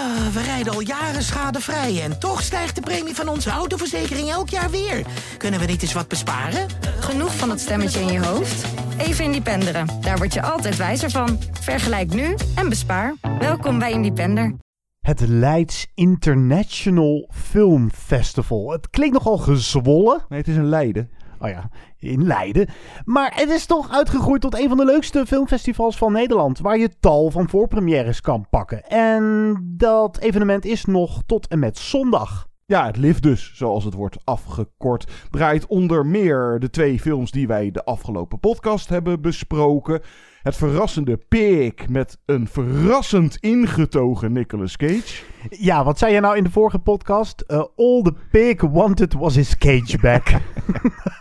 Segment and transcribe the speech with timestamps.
[0.00, 4.48] Ah, we rijden al jaren schadevrij en toch stijgt de premie van onze autoverzekering elk
[4.48, 5.06] jaar weer.
[5.36, 6.66] Kunnen we niet eens wat besparen?
[7.00, 8.64] Genoeg van dat stemmetje in je hoofd?
[8.98, 9.86] Even Independeren.
[10.00, 11.38] Daar word je altijd wijzer van.
[11.60, 13.14] Vergelijk nu en bespaar.
[13.38, 14.54] Welkom bij Independer.
[15.00, 18.70] Het Leids International Film Festival.
[18.70, 20.24] Het klinkt nogal gezwollen.
[20.28, 21.10] Nee, het is een Leiden.
[21.42, 21.68] Oh ja,
[21.98, 22.68] in Leiden.
[23.04, 26.58] Maar het is toch uitgegroeid tot een van de leukste filmfestivals van Nederland.
[26.58, 28.84] Waar je tal van voorpremières kan pakken.
[28.88, 32.48] En dat evenement is nog tot en met zondag.
[32.66, 37.46] Ja, het LIF dus, zoals het wordt afgekort, draait onder meer de twee films die
[37.46, 40.00] wij de afgelopen podcast hebben besproken.
[40.42, 45.22] Het verrassende Pig met een verrassend ingetogen Nicolas Cage.
[45.48, 47.44] Ja, wat zei je nou in de vorige podcast?
[47.48, 50.28] Uh, all the pig wanted was his cage back.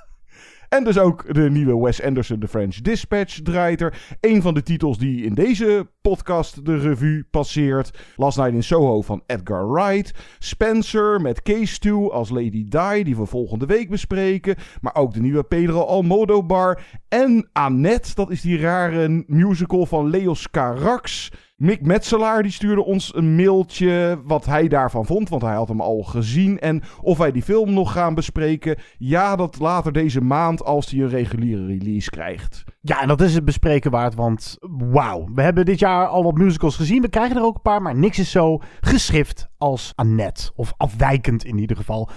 [0.69, 4.01] En dus ook de nieuwe Wes Anderson, The French Dispatch, draait er.
[4.19, 7.99] Een van de titels die in deze podcast de revue passeert.
[8.15, 10.13] Last Night in Soho van Edgar Wright.
[10.39, 14.55] Spencer met Case 2 als Lady Di, die we volgende week bespreken.
[14.81, 16.81] Maar ook de nieuwe Pedro Almodovar.
[17.07, 21.31] En Annette, dat is die rare musical van Leos Carax.
[21.59, 25.81] Mick Metselaar die stuurde ons een mailtje wat hij daarvan vond, want hij had hem
[25.81, 26.59] al gezien.
[26.59, 28.77] En of wij die film nog gaan bespreken.
[28.97, 32.63] Ja, dat later deze maand als hij een reguliere release krijgt.
[32.81, 34.57] Ja, en dat is het bespreken waard, want
[34.91, 35.27] wauw.
[35.33, 37.01] We hebben dit jaar al wat musicals gezien.
[37.01, 40.51] We krijgen er ook een paar, maar niks is zo geschrift als Annette.
[40.55, 42.09] Of afwijkend in ieder geval.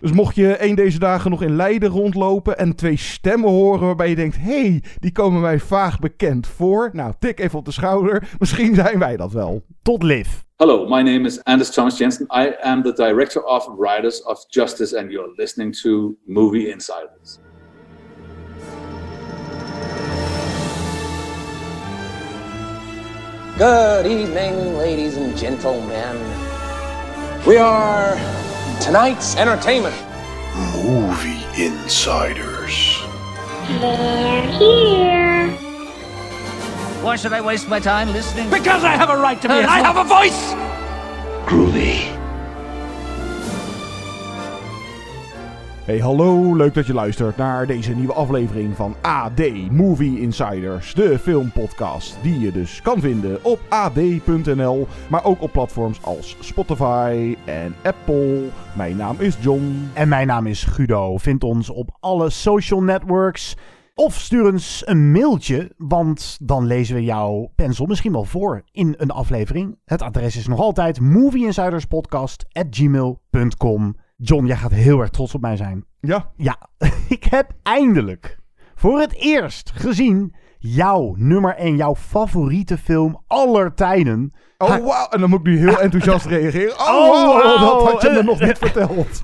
[0.00, 4.08] Dus mocht je een deze dagen nog in Leiden rondlopen en twee stemmen horen waarbij
[4.08, 6.90] je denkt: hé, hey, die komen mij vaag bekend voor.
[6.92, 8.28] Nou, tik even op de schouder.
[8.38, 9.62] Misschien zijn wij dat wel.
[9.82, 10.28] Tot liv.
[10.56, 12.26] Hello, my name is Anders Thomas Jensen.
[12.26, 17.38] I am the director of Riders of Justice, and you're listening to Movie Insiders.
[23.58, 26.16] Good evening, ladies and gentlemen.
[27.44, 28.16] We are
[28.80, 29.94] tonight's entertainment.
[30.82, 33.00] Movie Insiders.
[33.80, 35.50] They're here.
[37.02, 38.50] Why should I waste my time listening?
[38.50, 39.54] Because I have a right to be.
[39.54, 40.54] And I have a voice.
[41.48, 41.89] Groovy.
[45.90, 51.18] Hey, hallo, leuk dat je luistert naar deze nieuwe aflevering van AD Movie Insiders, de
[51.18, 57.74] filmpodcast die je dus kan vinden op ad.nl, maar ook op platforms als Spotify en
[57.82, 58.48] Apple.
[58.76, 59.90] Mijn naam is John.
[59.94, 61.16] En mijn naam is Guido.
[61.16, 63.56] Vind ons op alle social networks.
[63.94, 68.94] Of stuur ons een mailtje, want dan lezen we jouw pencil misschien wel voor in
[68.98, 69.78] een aflevering.
[69.84, 73.94] Het adres is nog altijd movieinsiderspodcast.gmail.com.
[74.22, 75.84] John, jij gaat heel erg trots op mij zijn.
[76.00, 76.30] Ja?
[76.36, 76.56] Ja,
[77.08, 78.38] ik heb eindelijk
[78.74, 84.32] voor het eerst gezien jouw nummer 1, jouw favoriete film aller tijden.
[84.58, 85.08] Oh, wauw.
[85.08, 86.72] En dan moet ik nu heel enthousiast reageren.
[86.78, 87.58] Oh, Oh, wow, wauw.
[87.58, 89.20] dat had je me nog niet verteld.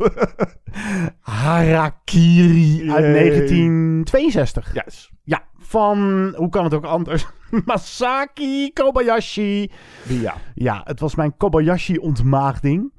[1.20, 3.12] Harakiri uit Yay.
[3.12, 4.74] 1962.
[4.84, 5.10] yes.
[5.22, 7.26] Ja, van, hoe kan het ook anders?
[7.64, 9.70] Masaki Kobayashi.
[10.08, 10.34] Ja.
[10.54, 12.92] Ja, het was mijn Kobayashi-ontmaagding.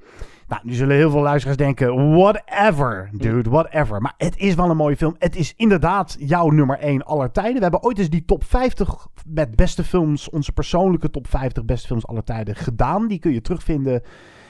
[0.47, 4.01] Nou, nu zullen heel veel luisteraars denken, whatever, dude, whatever.
[4.01, 5.15] Maar het is wel een mooie film.
[5.17, 7.55] Het is inderdaad jouw nummer 1 aller tijden.
[7.55, 11.87] We hebben ooit eens die top 50 met beste films, onze persoonlijke top 50 beste
[11.87, 13.07] films aller tijden gedaan.
[13.07, 14.01] Die kun je terugvinden.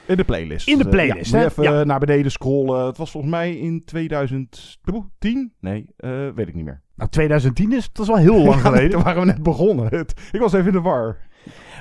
[0.06, 0.68] In de playlist.
[0.68, 1.44] In de Eh, playlist, ja, hè?
[1.44, 1.80] even Ja.
[1.80, 2.86] eh, naar beneden scrollen.
[2.86, 5.52] Het was volgens mij in 2010?
[5.60, 6.82] Nee, eh, weet ik niet meer.
[6.94, 8.90] Nou, 2010 is, dat is wel heel lang Ja, geleden.
[8.90, 9.92] Toen waren we net begonnen.
[10.32, 11.16] Ik was even in de war.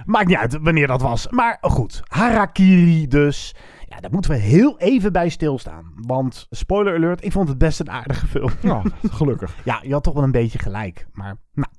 [0.05, 1.28] Maakt niet uit wanneer dat was.
[1.29, 3.55] Maar goed, Harakiri dus.
[3.97, 5.94] Ja, daar moeten we heel even bij stilstaan.
[5.96, 8.50] Want, spoiler alert, ik vond het best een aardige film.
[8.62, 8.81] Ja,
[9.12, 9.56] gelukkig.
[9.66, 11.08] Ja, je had toch wel een beetje gelijk.
[11.13, 11.69] Maar, nou,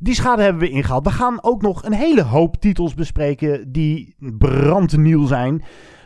[0.00, 1.04] die schade hebben we ingehaald.
[1.04, 5.62] We gaan ook nog een hele hoop titels bespreken die brandnieuw zijn.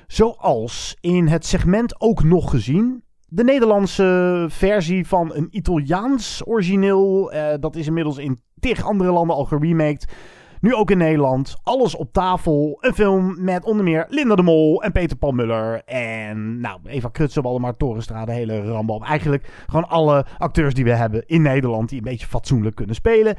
[0.07, 3.03] Zoals in het segment ook nog gezien.
[3.29, 7.33] De Nederlandse versie van een Italiaans origineel.
[7.33, 10.13] eh, dat is inmiddels in tig andere landen al geremaked.
[10.61, 11.57] Nu ook in Nederland.
[11.63, 12.79] Alles op tafel.
[12.81, 15.85] Een film met onder meer Linda de Mol en Peter Paul Muller.
[15.85, 19.03] En nou, Eva Krutsen, Waldemar Torenstra, de hele rambam.
[19.03, 23.37] Eigenlijk gewoon alle acteurs die we hebben in Nederland die een beetje fatsoenlijk kunnen spelen.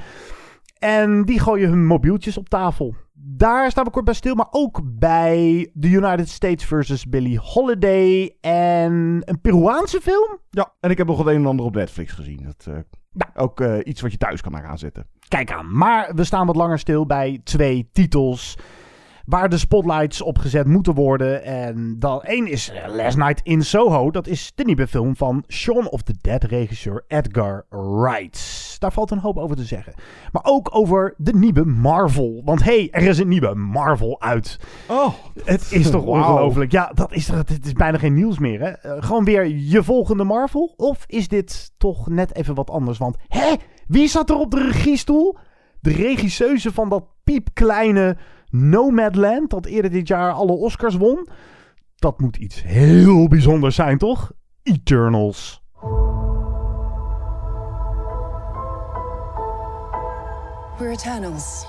[0.79, 2.95] En die gooien hun mobieltjes op tafel.
[3.13, 8.35] Daar staan we kort bij stil, maar ook bij The United States versus Billie Holiday
[8.41, 10.39] en een Peruaanse film.
[10.49, 12.39] Ja, en ik heb nog het een en ander op Netflix gezien.
[12.43, 12.85] Dat,
[13.35, 15.07] Ook eh, iets wat je thuis kan aanzetten.
[15.27, 15.77] Kijk aan.
[15.77, 18.57] Maar we staan wat langer stil bij twee titels
[19.27, 21.43] waar de spotlights op gezet moeten worden.
[21.43, 24.11] En dan één is eh, Last Night in Soho.
[24.11, 28.75] Dat is de nieuwe film van Shaun of the Dead regisseur Edgar Wright.
[28.79, 29.93] Daar valt een hoop over te zeggen.
[30.31, 32.41] Maar ook over de nieuwe Marvel.
[32.45, 34.59] Want hey, er is een nieuwe Marvel uit.
[34.87, 35.13] Oh,
[35.43, 36.71] Het is toch ongelooflijk.
[36.71, 38.59] Ja, dat is, het is bijna geen nieuws meer.
[38.59, 38.69] Hè?
[38.69, 40.73] Eh, gewoon weer je volgende Marvel?
[40.77, 42.97] Of is dit toch net even wat anders?
[42.97, 43.53] Want hè,
[43.87, 45.37] wie zat er op de regiestoel?
[45.79, 48.17] De regisseuse van dat piepkleine
[48.57, 51.27] Nomadland, dat eerder dit jaar alle Oscars won.
[51.95, 54.31] Dat moet iets heel bijzonders zijn, toch?
[54.63, 55.63] Eternals.
[60.77, 61.65] We're Eternals.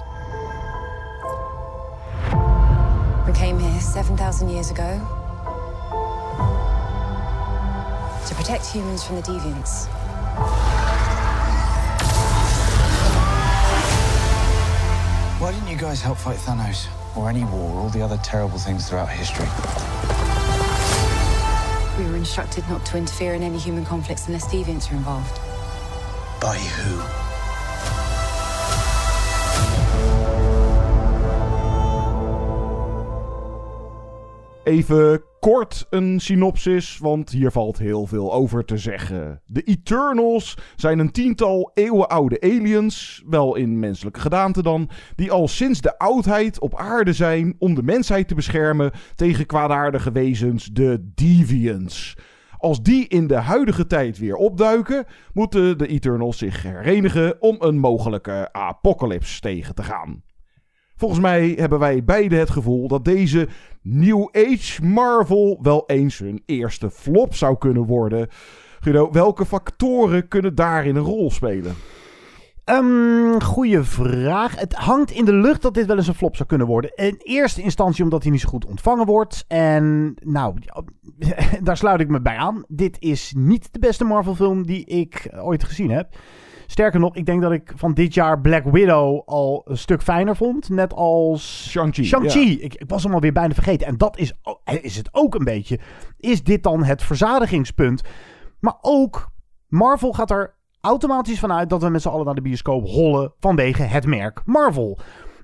[3.25, 5.17] We came here 7,000 years ago
[8.27, 9.87] to protect humans from the deviants.
[15.39, 16.89] Why didn't you guys help fight Thanos?
[17.17, 19.47] Or any war, or all the other terrible things throughout history?
[21.97, 25.39] We were instructed not to interfere in any human conflicts unless deviants are involved.
[26.41, 27.28] By who?
[34.69, 39.41] Even kort een synopsis, want hier valt heel veel over te zeggen.
[39.47, 45.81] De Eternals zijn een tiental eeuwenoude aliens, wel in menselijke gedaante dan, die al sinds
[45.81, 52.17] de oudheid op aarde zijn om de mensheid te beschermen tegen kwaadaardige wezens, de Deviants.
[52.57, 57.79] Als die in de huidige tijd weer opduiken, moeten de Eternals zich herenigen om een
[57.79, 60.23] mogelijke apocalyps tegen te gaan.
[60.99, 63.49] Volgens mij hebben wij beide het gevoel dat deze
[63.83, 68.29] New Age Marvel wel eens hun eerste flop zou kunnen worden.
[68.81, 71.75] Guido, welke factoren kunnen daarin een rol spelen?
[72.65, 74.61] Um, goeie vraag.
[74.61, 76.93] Het hangt in de lucht dat dit wel eens een flop zou kunnen worden.
[76.95, 79.45] In eerste instantie omdat hij niet zo goed ontvangen wordt.
[79.49, 80.55] En nou,
[81.63, 82.65] daar sluit ik me bij aan.
[82.69, 86.17] Dit is niet de beste Marvel film die ik ooit gezien heb.
[86.71, 90.37] Sterker nog, ik denk dat ik van dit jaar Black Widow al een stuk fijner
[90.37, 90.69] vond.
[90.69, 92.05] Net als Shang-Chi.
[92.05, 92.51] Shang-Chi.
[92.51, 92.65] ja.
[92.65, 93.87] Ik, ik was hem alweer bijna vergeten.
[93.87, 94.33] En dat is,
[94.81, 95.79] is het ook een beetje.
[96.19, 98.03] Is dit dan het verzadigingspunt?
[98.61, 99.31] Maar ook
[99.69, 103.83] Marvel gaat er automatisch vanuit dat we met z'n allen naar de bioscoop hollen vanwege
[103.83, 104.99] het merk Marvel.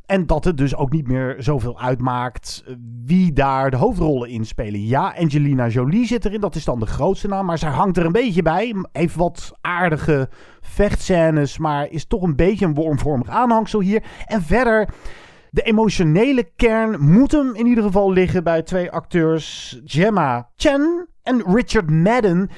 [0.06, 2.74] En dat het dus ook niet meer zoveel uitmaakt eh,
[3.04, 4.86] wie daar de hoofdrollen in spelen.
[4.86, 7.46] Ja, Angelina Jolie zit erin, dat is dan de grootste naam.
[7.46, 8.74] Maar zij hangt er een beetje bij.
[8.92, 10.28] Heeft wat aardige
[10.60, 14.02] vechtscènes, maar is toch een beetje een wormvormig aanhangsel hier.
[14.26, 14.88] En verder,
[15.50, 19.80] de emotionele kern moet hem in ieder geval liggen bij twee acteurs.
[19.84, 22.50] Gemma Chen en Richard Madden.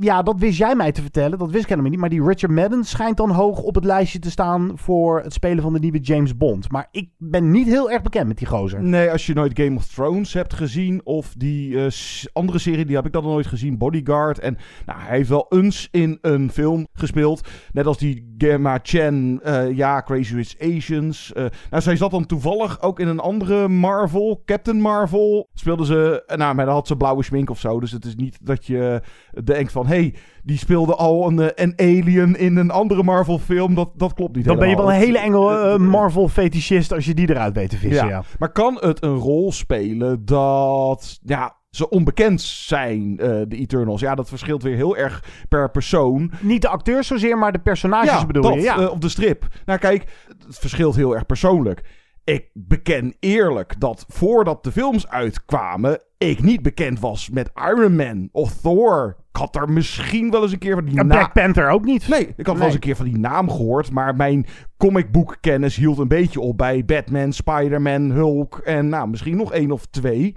[0.00, 1.38] Ja, dat wist jij mij te vertellen.
[1.38, 2.00] Dat wist ik helemaal niet.
[2.00, 5.62] Maar die Richard Madden schijnt dan hoog op het lijstje te staan voor het spelen
[5.62, 6.70] van de nieuwe James Bond.
[6.70, 8.82] Maar ik ben niet heel erg bekend met die gozer.
[8.82, 11.92] Nee, als je nooit Game of Thrones hebt gezien of die eh,
[12.32, 14.38] andere serie, die heb ik dan nooit gezien, Bodyguard.
[14.38, 14.56] En
[14.86, 17.48] nou, hij heeft wel eens in een film gespeeld.
[17.72, 21.32] Net als die Gemma Chen, eh, ja, Crazy Rich Asians.
[21.32, 25.48] Eh, nou, zij zat dan toevallig ook in een andere Marvel, Captain Marvel.
[25.54, 27.80] Speelde ze, nou, maar dan had ze blauwe smink of zo.
[27.80, 29.02] Dus het is niet dat je
[29.44, 33.74] denkt van, hey, die speelde al een, eh, een alien in een andere Marvel film.
[33.74, 37.14] Dat, dat klopt niet Dan ben je wel een hele enge eh, Marvel-fetischist als je
[37.14, 38.08] die eruit weet te vissen.
[38.08, 38.22] Ja.
[38.38, 44.00] Maar kan het een rol spelen dat ja, ze onbekend zijn, eh, de Eternals?
[44.00, 46.32] Ja, dat verschilt weer heel erg per persoon.
[46.40, 48.60] Niet de acteurs zozeer, maar de personages bedoel dat, je.
[48.60, 48.86] Ja.
[48.86, 49.46] op de strip.
[49.64, 50.04] Nou kijk,
[50.46, 51.82] het verschilt heel erg persoonlijk.
[52.26, 58.28] Ik beken eerlijk dat voordat de films uitkwamen, ik niet bekend was met Iron Man
[58.32, 59.16] of Thor.
[59.30, 61.84] Ik had er misschien wel eens een keer van die En na- Black Panther ook
[61.84, 62.08] niet.
[62.08, 63.90] Nee, ik had wel eens een keer van die naam gehoord.
[63.90, 64.46] Maar mijn
[64.76, 68.58] comicboekkennis hield een beetje op bij Batman, Spider-Man, Hulk.
[68.58, 70.34] En nou, misschien nog één of twee.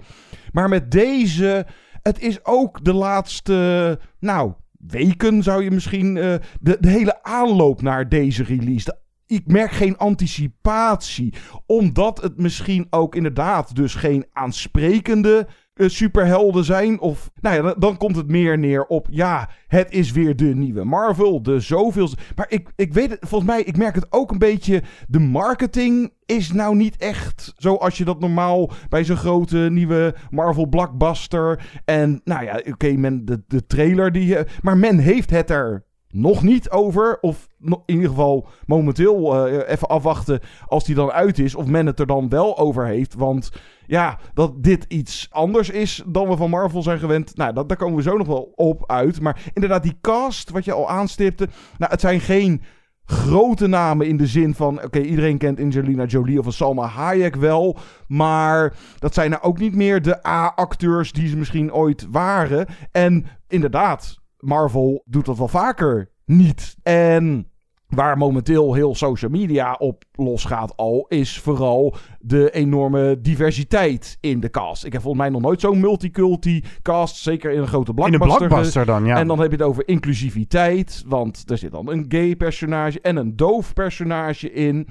[0.52, 1.66] Maar met deze.
[2.02, 3.98] Het is ook de laatste.
[4.20, 4.52] Nou,
[4.86, 6.16] weken zou je misschien.
[6.16, 8.84] eh, de, de hele aanloop naar deze release.
[8.84, 8.96] De-
[9.30, 11.34] ik merk geen anticipatie.
[11.66, 17.00] Omdat het misschien ook inderdaad dus geen aansprekende eh, superhelden zijn.
[17.00, 19.06] Of nou ja, dan, komt het meer neer op.
[19.10, 21.42] Ja, het is weer de nieuwe Marvel.
[21.42, 22.08] De zoveel.
[22.36, 24.82] Maar ik, ik weet het, volgens mij, ik merk het ook een beetje.
[25.08, 30.66] De marketing is nou niet echt zoals je dat normaal bij zo'n grote nieuwe Marvel
[30.66, 31.70] blockbuster.
[31.84, 34.46] En nou ja, oké, men de, de trailer die je.
[34.62, 37.18] Maar men heeft het er nog niet over.
[37.20, 41.54] Of in ieder geval momenteel eh, even afwachten als die dan uit is.
[41.54, 43.14] Of men het er dan wel over heeft.
[43.14, 43.50] Want
[43.86, 47.36] ja, dat dit iets anders is dan we van Marvel zijn gewend.
[47.36, 49.20] Nou, dat, daar komen we zo nog wel op uit.
[49.20, 51.48] Maar inderdaad, die cast, wat je al aanstipte.
[51.78, 52.62] Nou, het zijn geen
[53.04, 54.82] grote namen in de zin van...
[54.84, 57.78] Oké, iedereen kent Angelina Jolie of een Salma Hayek wel.
[58.06, 62.66] Maar dat zijn nou ook niet meer de A-acteurs die ze misschien ooit waren.
[62.92, 66.76] En inderdaad, Marvel doet dat wel vaker niet.
[66.82, 67.50] En
[67.90, 74.50] waar momenteel heel social media op losgaat al, is vooral de enorme diversiteit in de
[74.50, 74.84] cast.
[74.84, 78.26] Ik heb volgens mij nog nooit zo'n multiculti cast, zeker in een grote blockbuster.
[78.26, 79.16] In een blockbuster dan, ja.
[79.16, 83.16] En dan heb je het over inclusiviteit, want er zit dan een gay personage en
[83.16, 84.88] een doof personage in.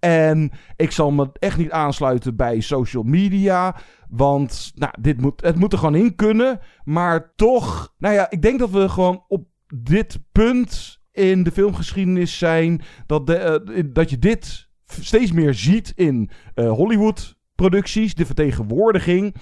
[0.00, 3.76] En ik zal me echt niet aansluiten bij social media.
[4.08, 6.60] Want nou, dit moet, het moet er gewoon in kunnen.
[6.84, 12.38] Maar toch, nou ja, ik denk dat we gewoon op dit punt in de filmgeschiedenis
[12.38, 12.82] zijn.
[13.06, 13.54] Dat, eh,
[13.92, 19.34] dat je dit steeds meer ziet in uh, Hollywood-producties, de vertegenwoordiging.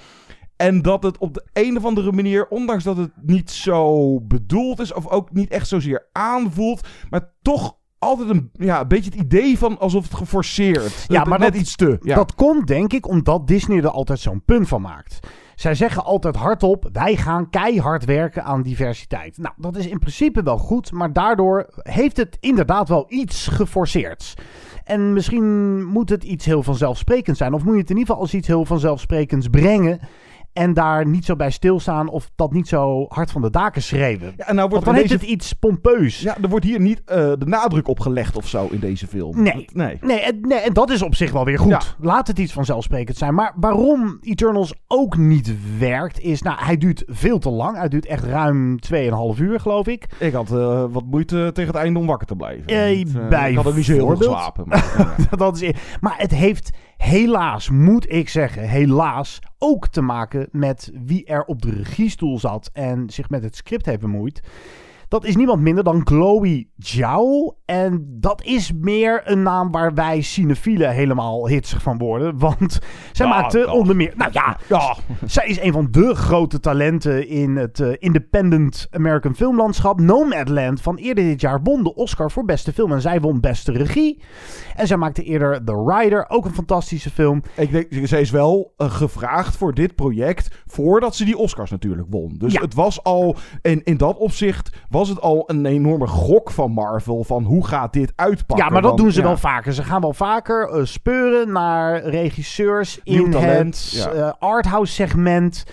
[0.57, 4.81] En dat het op de een of andere manier, ondanks dat het niet zo bedoeld
[4.81, 9.21] is, of ook niet echt zozeer aanvoelt, maar toch altijd een, ja, een beetje het
[9.21, 11.05] idee van alsof het geforceerd.
[11.09, 11.99] Ja, maar net dat, iets te.
[12.01, 12.15] Ja.
[12.15, 15.19] Dat komt denk ik omdat Disney er altijd zo'n punt van maakt.
[15.55, 19.39] Zij zeggen altijd hardop: wij gaan keihard werken aan diversiteit.
[19.39, 24.35] Nou, dat is in principe wel goed, maar daardoor heeft het inderdaad wel iets geforceerd.
[24.85, 28.23] En misschien moet het iets heel vanzelfsprekends zijn, of moet je het in ieder geval
[28.23, 30.01] als iets heel vanzelfsprekends brengen.
[30.59, 34.33] En daar niet zo bij stilstaan of dat niet zo hard van de daken schreeuwen.
[34.37, 36.21] Ja, en nou wordt dan er heeft deze- het iets pompeus.
[36.21, 39.43] Ja, er wordt hier niet eh, de nadruk op gelegd of zo in deze film.
[39.43, 39.69] Nee.
[39.73, 39.99] nee.
[40.01, 41.71] Nee, en, nee, en dat is op zich wel weer goed.
[41.71, 41.81] Ja.
[42.01, 43.35] Laat het iets vanzelfsprekend zijn.
[43.35, 46.43] Maar waarom Eternals ook niet werkt, is...
[46.43, 47.77] Nou, hij duurt veel te lang.
[47.77, 48.79] Hij duurt echt ruim
[49.35, 50.07] 2,5 uur, geloof ik.
[50.19, 52.67] Ik had eh, wat moeite tegen het einde om wakker te blijven.
[52.67, 54.35] Eh, Het, eh, bij ik had ook niet zo heel veel voorbeeld.
[54.35, 54.65] geslapen.
[54.69, 55.37] Maar, ja.
[55.47, 61.25] dat is, maar het heeft helaas, moet ik zeggen, helaas ook te maken met wie
[61.25, 64.43] er op de regiestoel zat en zich met het script heeft bemoeid.
[65.09, 67.57] Dat is niemand minder dan Chloe Zhao.
[67.65, 72.39] En dat is meer een naam waar wij cinefielen helemaal hitsig van worden.
[72.39, 72.79] Want
[73.13, 73.73] zij Ja, maakte ja.
[73.73, 74.13] onder meer...
[74.17, 74.97] Nou ja, Ja.
[75.27, 80.01] zij is een van de grote talenten in het eh, independent American filmlandschap.
[80.01, 82.93] Nomadland van eerder dit jaar won de Oscar voor beste film.
[82.93, 84.23] En zij won beste regie.
[84.77, 87.43] En zij maakte eerder The Rider, ook een fantastische film.
[87.57, 92.07] Ik denk, zij is wel eh, gevraagd voor dit project voordat ze die Oscars natuurlijk
[92.11, 92.35] won.
[92.39, 96.71] Dus het was al, in, in dat opzicht was het al een enorme gok van
[96.71, 98.67] Marvel van hoe gaat dit uitpakken.
[98.67, 99.73] Ja, maar dat Want, doen ze ja, wel vaker.
[99.73, 104.11] Ze gaan wel vaker eh, speuren naar regisseurs Nieuw in talent, het ja.
[104.11, 105.65] eh, arthouse segment.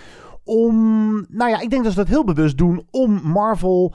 [0.44, 3.94] Om, nou ja, ik denk dat ze dat heel bewust doen om Marvel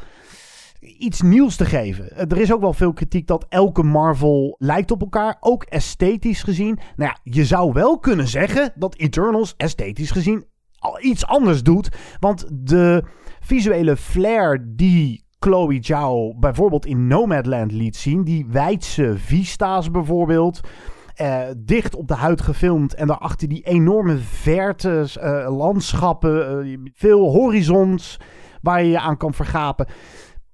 [0.80, 2.12] iets nieuws te geven.
[2.16, 6.44] Eh, Er is ook wel veel kritiek dat elke Marvel lijkt op elkaar, ook esthetisch
[6.44, 6.80] gezien.
[6.96, 10.46] Nou ja, je zou wel kunnen zeggen dat Eternals esthetisch gezien
[11.02, 11.90] iets anders doet.
[12.20, 13.04] Want de
[13.40, 20.62] visuele flair die Chloe Zhao bijvoorbeeld in Nomadland liet zien, die wijdse vista's bijvoorbeeld,
[21.16, 27.32] eh, dicht op de huid gefilmd en daarachter die enorme vertes, eh, landschappen, eh, veel
[27.32, 28.20] horizons
[28.62, 29.88] waar je je aan kan vergapen.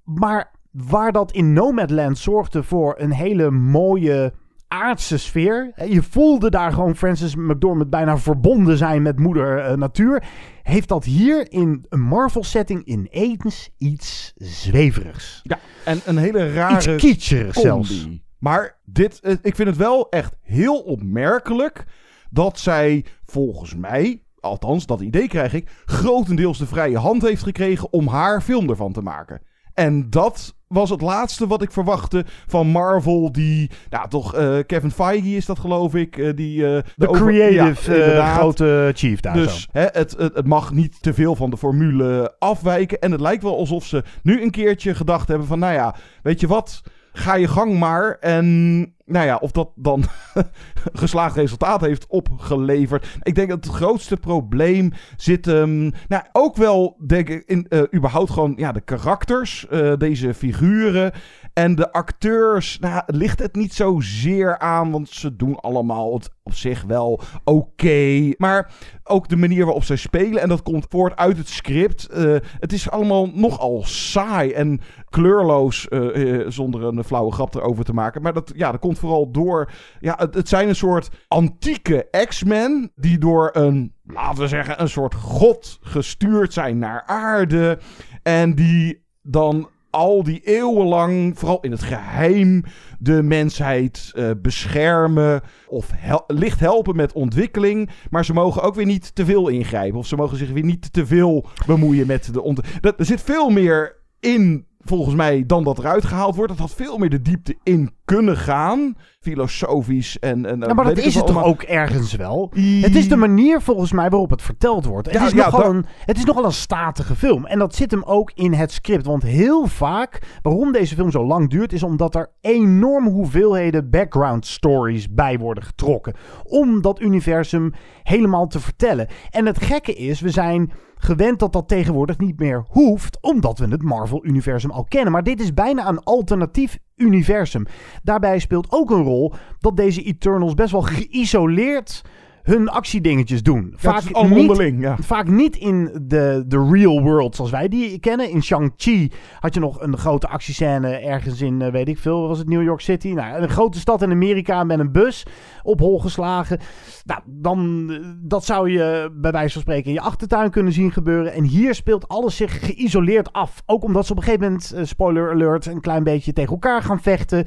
[0.03, 4.33] Maar waar dat in Nomadland zorgde voor een hele mooie
[4.67, 5.71] aardse sfeer.
[5.89, 10.23] Je voelde daar gewoon Francis McDormand bijna verbonden zijn met moeder eh, natuur.
[10.63, 15.39] Heeft dat hier in een Marvel setting ineens iets zweverigs.
[15.43, 18.07] Ja, en een hele rare Iets zelfs.
[18.39, 21.85] Maar dit, eh, ik vind het wel echt heel opmerkelijk
[22.29, 27.93] dat zij volgens mij, althans dat idee krijg ik, grotendeels de vrije hand heeft gekregen
[27.93, 29.41] om haar film ervan te maken.
[29.77, 34.91] En dat was het laatste wat ik verwachtte van Marvel, die, nou toch, eh, Kevin
[34.91, 36.75] Feige is dat geloof ik, eh, die...
[36.75, 38.35] eh, De over- creative Ja, inderdaad.
[38.37, 39.67] grote chief daar Dus zo.
[39.71, 42.99] hè, het, het, het mag niet te veel van de formule afwijken.
[42.99, 45.59] En het lijkt wel alsof ze nu een keertje gedacht hebben van...
[45.59, 46.81] Nou ja, weet je wat?
[47.17, 48.17] Ga je gang maar.
[48.19, 50.03] En nou ja, of dat dan
[50.93, 53.07] geslaagd resultaat heeft opgeleverd.
[53.21, 55.91] Ik denk dat het grootste probleem zit hem...
[56.07, 59.67] nou, ook wel, denk ik, in eh, überhaupt gewoon ja, de karakters.
[59.67, 61.11] eh, deze figuren.
[61.57, 66.53] En de acteurs, nou, ligt het niet zozeer aan, want ze doen allemaal het op
[66.53, 68.33] zich wel oké.
[68.37, 68.71] Maar
[69.03, 72.05] ook de manier waarop zij spelen, en dat komt voort uit het script.
[72.07, 77.85] eh, het is allemaal nogal saai en kleurloos, eh, eh, zonder een flauwe grap erover
[77.85, 78.21] te maken.
[78.21, 79.71] Maar dat, ja, dat komt vooral door...
[79.99, 84.89] Ja, het, het zijn een soort antieke X-Men die door een, laten we zeggen, een
[84.89, 87.79] soort god gestuurd zijn naar aarde.
[88.23, 92.63] En die dan al die eeuwen lang, vooral in het geheim,
[92.99, 95.89] de mensheid eh, beschermen of
[96.27, 97.89] licht helpen met ontwikkeling.
[98.09, 99.99] Maar ze mogen ook weer niet te veel ingrijpen.
[99.99, 102.99] Of ze mogen zich weer niet te veel bemoeien met de ontwikkeling.
[102.99, 106.51] Er zit veel meer in volgens mij, dan dat eruit gehaald wordt.
[106.51, 108.95] Het had veel meer de diepte in kunnen gaan.
[109.19, 110.45] Filosofisch en...
[110.45, 112.51] en Ja, maar dat is het toch ook ergens wel?
[112.81, 115.07] Het is de manier volgens mij waarop het verteld wordt.
[115.07, 117.45] Het, Ja, is, ja, nogal dat- een, het is nogal een statige film.
[117.45, 119.05] En dat zit hem ook in het script.
[119.05, 121.73] Want heel vaak, waarom deze film zo lang duurt...
[121.73, 126.13] is omdat er enorme hoeveelheden background stories bij worden getrokken.
[126.43, 129.07] Om dat universum helemaal te vertellen.
[129.29, 133.17] En het gekke is, we zijn gewend dat dat tegenwoordig niet meer hoeft...
[133.21, 135.11] omdat we het Marvel-universum al kennen.
[135.11, 137.65] Maar dit is bijna een alternatief universum.
[138.03, 142.03] Daarbij speelt ook een rol dat deze Eternals best wel geïsoleerd
[142.47, 143.75] hun actiedingetjes doen.
[143.79, 144.97] Ja, het is allemaal niet, onderling, ja.
[144.99, 148.29] vaak niet in de, de real world zoals wij die kennen.
[148.29, 152.37] In Shang-Chi had je nog een grote actiescène ergens in, eh, weet ik veel, was
[152.37, 153.07] het New York City?
[153.13, 155.25] Nou, een grote stad in Amerika met een bus
[155.63, 156.59] op hol geslagen.
[157.05, 160.91] Nou, dan, eh, dat zou je bij wijze van spreken in je achtertuin kunnen zien
[160.91, 161.33] gebeuren.
[161.33, 163.63] En hier speelt alles zich geïsoleerd af.
[163.65, 166.81] Ook omdat ze op een gegeven moment, eh, spoiler alert, een klein beetje tegen elkaar
[166.81, 167.45] gaan vechten.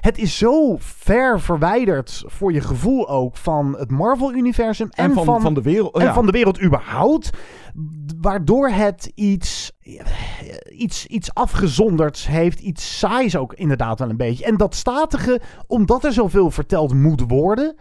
[0.00, 5.40] Het is zo ver verwijderd voor je gevoel ook van het Marvel-universum en, En van-
[5.40, 6.14] van de wereld, En ja.
[6.14, 7.30] van de wereld überhaupt.
[8.20, 9.72] Waardoor het iets,
[10.72, 12.60] iets, iets afgezonderds heeft.
[12.60, 14.44] Iets saais ook inderdaad wel een beetje.
[14.44, 17.76] En dat statige, omdat er zoveel verteld moet worden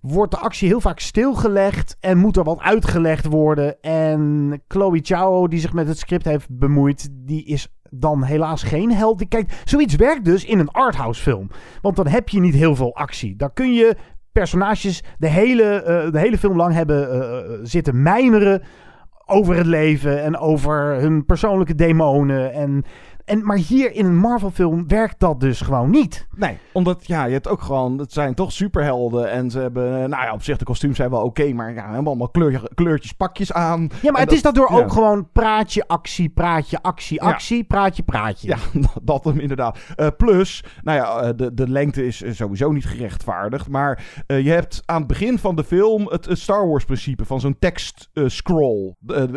[0.00, 3.80] wordt de actie heel vaak stilgelegd en moet er wat uitgelegd worden.
[3.82, 7.68] En Chloe Chao, die zich met het script heeft bemoeid, die is
[8.00, 9.28] dan helaas geen held.
[9.28, 11.50] Kijk, zoiets werkt dus in een arthouse film.
[11.80, 13.36] Want dan heb je niet heel veel actie.
[13.36, 13.96] Dan kun je
[14.32, 18.62] personages de hele, eh, de hele film lang hebben eh, eh, zitten mijmeren
[19.26, 22.52] over het leven en over hun persoonlijke demonen.
[22.52, 22.84] En,
[23.24, 26.26] en, maar hier in een Marvel film werkt dat dus gewoon niet.
[26.34, 30.08] Nee, omdat ja, je hebt ook gewoon, het zijn toch superhelden en ze hebben, eh,
[30.08, 33.12] nou ja, op zich de kostuums zijn wel oké, maar ja, hebben allemaal kleur, kleurtjes,
[33.12, 33.80] pakjes aan.
[33.80, 34.76] Ja, maar En het dat- is daardoor ja.
[34.76, 37.28] ook gewoon praatje, actie, praatje, actie, Ja.
[37.30, 38.48] actie, praatje, praatje.
[38.48, 38.56] Ja,
[39.02, 39.78] dat hem inderdaad.
[39.96, 43.68] Eh, plus, nou ja, eh, de, de lengte is sowieso niet gerechtvaardigd.
[43.68, 47.40] Maar je hebt aan het begin van de film het, het Star Wars principe van
[47.40, 48.94] zo'n tekst scroll.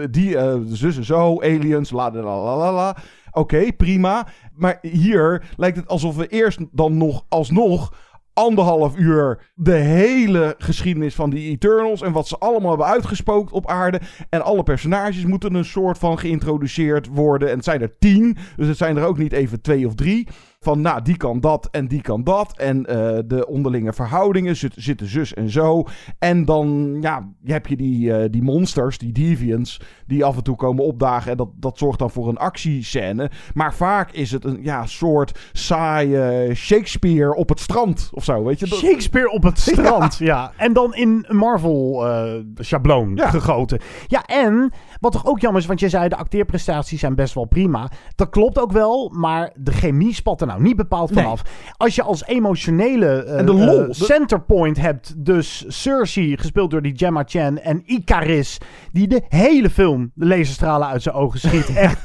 [0.10, 2.96] Die, eh zus en zo, aliens, la la la la la
[3.38, 4.28] Oké, prima.
[4.56, 7.94] Maar hier lijkt het alsof we eerst dan nog alsnog
[8.34, 13.68] anderhalf uur de hele geschiedenis van die Eternals en wat ze allemaal hebben uitgespookt op
[13.68, 14.02] aarde.
[14.30, 17.50] En alle personages moeten een soort van geïntroduceerd worden.
[17.50, 20.28] En het zijn er tien, dus het zijn er ook niet even twee of drie.
[20.60, 22.58] Van, nou, die kan dat en die kan dat.
[22.58, 25.84] En eh, de onderlinge verhoudingen zit- zitten zus en zo.
[26.20, 30.56] En dan ja, heb je die, eh, die monsters, die deviants, die af en toe
[30.56, 31.32] komen opdagen.
[31.32, 33.32] En dat, dat zorgt dan voor een actiescène.
[33.54, 38.60] Maar vaak is het een ja, soort saaie Shakespeare op het strand of zo, weet
[38.60, 38.68] je.
[38.68, 40.52] Dat- Shakespeare op het strand, ja.
[40.56, 43.30] En dan in Marvel-schabloon Ja.
[43.30, 43.80] gegoten.
[44.08, 47.46] Ja, en wat toch ook jammer is, want je zei de acteerprestaties zijn best wel
[47.46, 47.90] prima.
[48.16, 51.24] Dat klopt ook wel, maar de chemie spat er nou niet bepaald Nee.
[51.24, 51.42] vanaf.
[51.78, 56.82] Als je als emotionele eh, En de lol, eh, centerpoint hebt, dus Cersei, gespeeld door
[56.82, 58.58] die Gemma Chan, en Icaris,
[58.92, 61.76] die de hele film de laserstralen uit zijn ogen schiet.
[61.76, 62.02] Echt,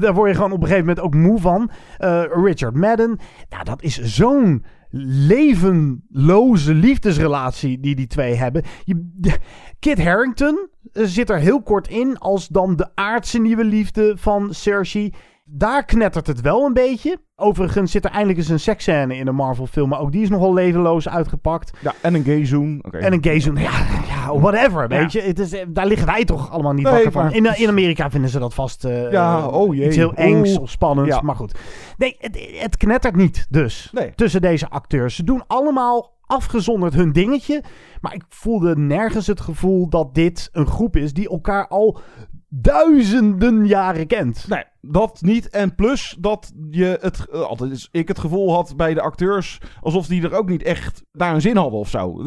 [0.00, 1.70] daar word je gewoon op een gegeven moment ook moe van.
[1.96, 4.64] Eh, Richard Madden, nou, dat is zo'n
[5.26, 8.62] levenloze liefdesrelatie die die twee hebben.
[8.84, 9.10] Je,
[9.78, 14.54] Kit Harington eh, zit er heel kort in als dan de aardse nieuwe liefde van
[14.54, 15.12] Cersei.
[15.46, 17.18] Daar knettert het wel een beetje.
[17.36, 19.88] Overigens zit er eindelijk eens een seksscène in een Marvel film.
[19.88, 21.78] Maar ook die is nogal levenloos uitgepakt.
[21.80, 22.78] Ja, en een gay zoen.
[22.86, 22.98] Oké.
[22.98, 23.56] En een gay zoen.
[23.56, 23.70] Ja,
[24.08, 25.20] ja whatever, weet je.
[25.20, 27.24] Het is, eh, daar liggen wij toch allemaal niet Nee, wakker van.
[27.24, 29.86] maar- In, in Amerika vinden ze dat vast eh, Ja, oh jee.
[29.86, 31.14] iets heel engs of spannends.
[31.14, 31.20] Ja.
[31.22, 31.58] Maar goed.
[31.96, 34.12] Nee, het, het knettert niet dus Nee.
[34.14, 35.14] tussen deze acteurs.
[35.16, 37.62] Ze doen allemaal afgezonderd hun dingetje.
[38.00, 41.98] Maar ik voelde nergens het gevoel dat dit een groep is die elkaar al
[42.60, 44.48] duizenden jaren kent.
[44.48, 45.50] Nee, dat niet.
[45.50, 49.60] En plus dat je het, eh, altijd is ik het gevoel had bij de acteurs,
[49.80, 52.22] alsof die er ook niet echt naar een zin hadden of zo.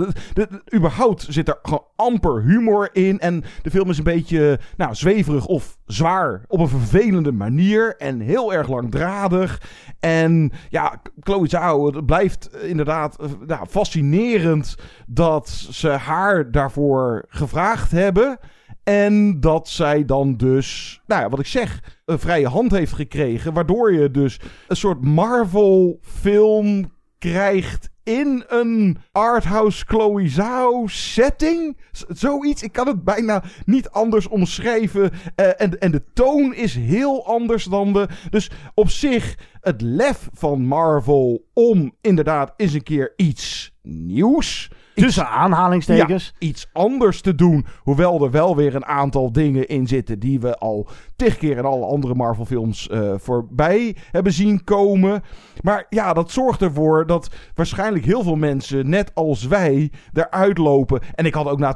[0.75, 3.19] Überhaupt zit er gewoon amper humor in.
[3.19, 7.95] En de film is een beetje, nou, zweverig of zwaar op een vervelende manier.
[7.95, 9.61] En heel erg langdradig.
[9.99, 14.75] En ja, Chloe Zhao, het blijft eh, inderdaad eh, nou, fascinerend
[15.07, 18.39] dat ze haar daarvoor gevraagd hebben.
[18.87, 23.53] En dat zij dan dus, nou ja, wat ik zeg, een vrije hand heeft gekregen.
[23.53, 31.77] Waardoor je dus een soort Marvel-film krijgt in een arthouse Chloe Zhao setting.
[32.07, 35.11] Zoiets, ik kan het bijna niet anders omschrijven.
[35.35, 38.07] Eh, en, en de toon is heel anders dan de...
[38.29, 44.69] Dus op zich, het lef van Marvel om inderdaad eens een keer iets nieuws
[45.03, 46.33] Tussen aanhalingstekens.
[46.39, 47.65] Ja, iets anders te doen.
[47.79, 51.65] Hoewel er wel weer een aantal dingen in zitten die we al tig keer in
[51.65, 55.23] alle andere Marvel films eh, voorbij hebben zien komen.
[55.61, 61.01] Maar ja, dat zorgt ervoor dat waarschijnlijk heel veel mensen, net als wij, eruit lopen.
[61.15, 61.75] En ik had ook na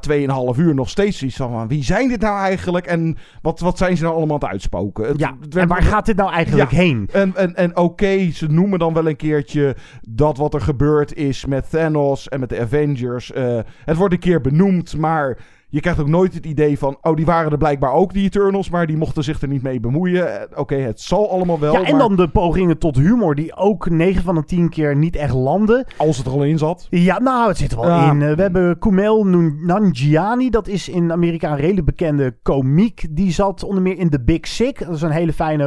[0.53, 2.86] 2,5 uur nog steeds zoiets van, wie zijn dit nou eigenlijk?
[2.86, 5.05] En wat, wat zijn ze nou allemaal aan het uitspoken?
[5.07, 6.77] Het- Ja, het en waar gaat dit nou eigenlijk Ja.
[6.77, 7.10] heen?
[7.12, 9.75] En, en, en oké, ze noemen dan wel een keertje
[10.10, 13.10] dat wat er gebeurd is met Thanos en met de Avengers.
[13.19, 15.38] Eh, het wordt een keer benoemd, maar
[15.69, 16.97] je krijgt ook nooit het idee van...
[17.02, 19.80] Oh, die waren er blijkbaar ook, die Eternals, maar die mochten zich er niet mee
[19.80, 20.41] bemoeien.
[20.52, 23.56] Eh, Oké, het zal allemaal wel, Ja, en maar dan de pogingen tot humor, die
[23.56, 25.86] ook 9 van de 10 keer niet echt landen.
[25.97, 26.88] als het er al in zat.
[26.89, 28.12] Ja, nou, het zit er wel Ja.
[28.12, 28.21] in.
[28.21, 33.06] Eh, we hebben Kumail Nanjiani, dat is in Amerika een redelijk bekende komiek.
[33.10, 34.80] Die zat onder meer in The Big Sick.
[34.86, 35.65] Dat is een hele fijne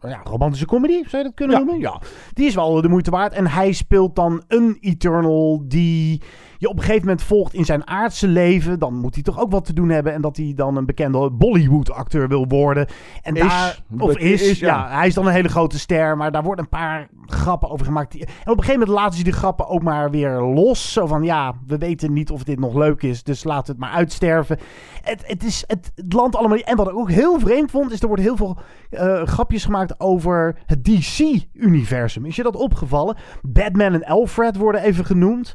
[0.00, 1.62] ja, romantische comedy, zou je dat kunnen Ja.
[1.64, 1.80] noemen?
[1.80, 2.00] Ja.
[2.32, 3.32] Die is wel de moeite waard.
[3.32, 6.22] En hij speelt dan een Eternal die
[6.58, 8.78] je op een gegeven moment volgt in zijn aardse leven.
[8.78, 10.12] Dan moet hij toch ook wat te doen hebben.
[10.12, 12.86] En dat hij dan een bekende Bollywood-acteur wil worden.
[13.22, 13.42] En Is.
[13.42, 14.66] daar, of is, is, ja.
[14.66, 14.96] ja.
[14.96, 18.14] Hij is dan een hele grote ster, maar daar worden een paar grappen over gemaakt.
[18.14, 20.92] En op een gegeven moment laten ze die grappen ook maar weer los.
[20.92, 23.80] Zo van, ja, we weten niet of dit nog leuk is, dus laten we het
[23.80, 24.58] maar uitsterven.
[25.02, 26.58] Het, het, is, het, het landt allemaal.
[26.58, 28.58] En wat ik ook heel vreemd vond, is er worden heel veel
[28.90, 32.24] eh, grapjes gemaakt over het DC-universum.
[32.24, 33.16] Is je dat opgevallen?
[33.42, 35.54] Batman en Alfred worden even genoemd.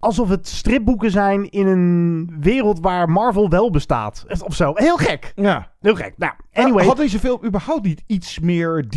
[0.00, 4.24] Alsof het stripboeken zijn in een wereld waar Marvel wel bestaat.
[4.44, 4.72] Of zo.
[4.74, 5.32] Heel gek.
[5.36, 5.70] Ja.
[5.80, 6.14] Heel gek.
[6.16, 6.84] Nou, anyway.
[6.86, 8.88] Had deze film überhaupt niet iets meer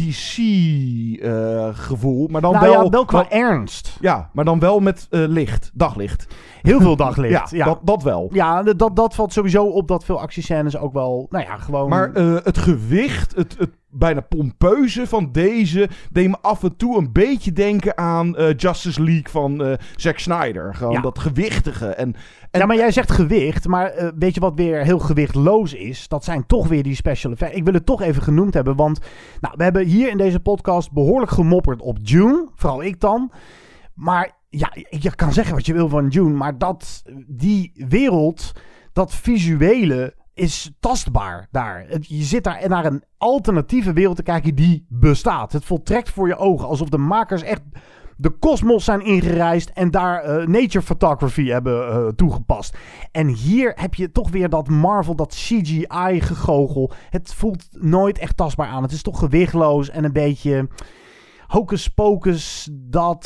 [1.22, 2.28] DC-gevoel?
[2.28, 3.98] maar dan nou wel, ja, wel qua wel- ernst.
[4.02, 6.28] Ja, maar dan wel met eh, licht, daglicht.
[6.62, 7.32] Heel veel daglicht.
[7.52, 7.66] Ja, ja.
[7.66, 8.30] Dat, dat wel.
[8.32, 11.90] Ja, dat, dat valt sowieso op dat veel actiescènes ook wel, nou ja, gewoon...
[11.90, 16.98] Maar eh, het gewicht, het, het bijna pompeuze van deze, deed me af en toe
[16.98, 20.76] een beetje denken aan eh, Justice League van eh, Zack Snyder.
[20.76, 21.02] Gewoon Ja.
[21.02, 21.88] dat gewichtige.
[21.88, 22.16] En,
[22.60, 26.08] ja, maar jij zegt gewicht, maar eh, weet je wat weer heel gewichtloos is?
[26.08, 27.56] Dat zijn toch weer die special effects.
[27.56, 29.00] Ik wil het toch even genoemd hebben, want
[29.42, 33.32] nou, we hebben hier in deze podcast behoorlijk gemopperd op June, vooral ik dan.
[33.94, 38.52] Maar ja, je kan zeggen wat je wil van June, maar dat, die wereld,
[38.94, 41.86] dat visuele is tastbaar daar.
[42.00, 45.52] Je zit daar naar een alternatieve wereld te kijken die bestaat.
[45.52, 47.62] Het voltrekt voor je ogen alsof de makers echt
[48.24, 52.78] de kosmos zijn ingereisd en daar eh, nature photography hebben eh, toegepast.
[53.12, 56.92] En hier heb je toch weer dat Marvel, dat CGI gegogel.
[57.10, 58.84] Het voelt nooit echt tastbaar aan.
[58.84, 60.68] Het is toch gewichtloos en een beetje
[61.48, 63.26] hocus pocus dat,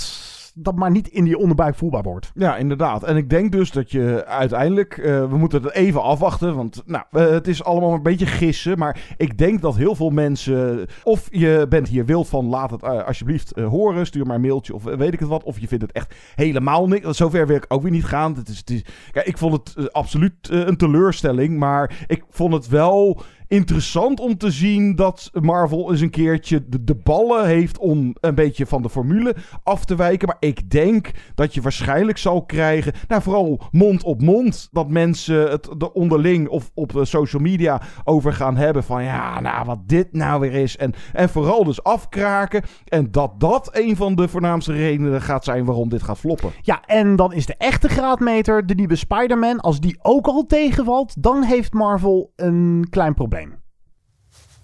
[0.60, 2.32] dat maar niet in die onderbuik voelbaar wordt.
[2.36, 3.04] Ja, inderdaad.
[3.04, 7.04] En ik denk dus dat je uiteindelijk, eh, we moeten het even afwachten, want nou,
[7.12, 11.28] eh, het is allemaal een beetje gissen, maar ik denk dat heel veel mensen, of
[11.32, 14.84] je bent hier wild van, laat het eh, alsjeblieft horen, stuur maar een mailtje of
[14.84, 17.18] weet ik het wat, of je vindt het echt helemaal niks.
[17.18, 18.36] Zover wil ik ook weer niet gaan.
[18.36, 22.68] Het is, het is, kijk, ik vond het absoluut een teleurstelling, maar ik vond het
[22.68, 28.16] wel interessant om te zien dat Marvel eens een keertje de, de ballen heeft om
[28.20, 30.28] een beetje van de formule af te wijken.
[30.28, 35.50] Maar ik denk dat je waarschijnlijk zal krijgen, nou vooral mond op mond, dat mensen
[35.50, 39.80] het er onderling of op eh, social media over gaan hebben van ja, nou wat
[39.86, 40.78] dit nou weer is.
[40.78, 42.64] En, en vooral dus afkraken.
[42.86, 46.52] En dat dat een van de voornaamste redenen gaat zijn waarom dit gaat floppen.
[46.62, 49.60] Ja, en dan is de echte graadmeter de nieuwe Spider-Man.
[49.60, 53.37] Als die ook al tegenvalt, dan heeft Marvel een klein probleem.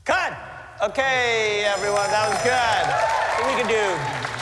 [0.05, 0.35] Cut!
[0.83, 2.83] Okay, everyone, that was good.
[3.39, 3.87] So we can do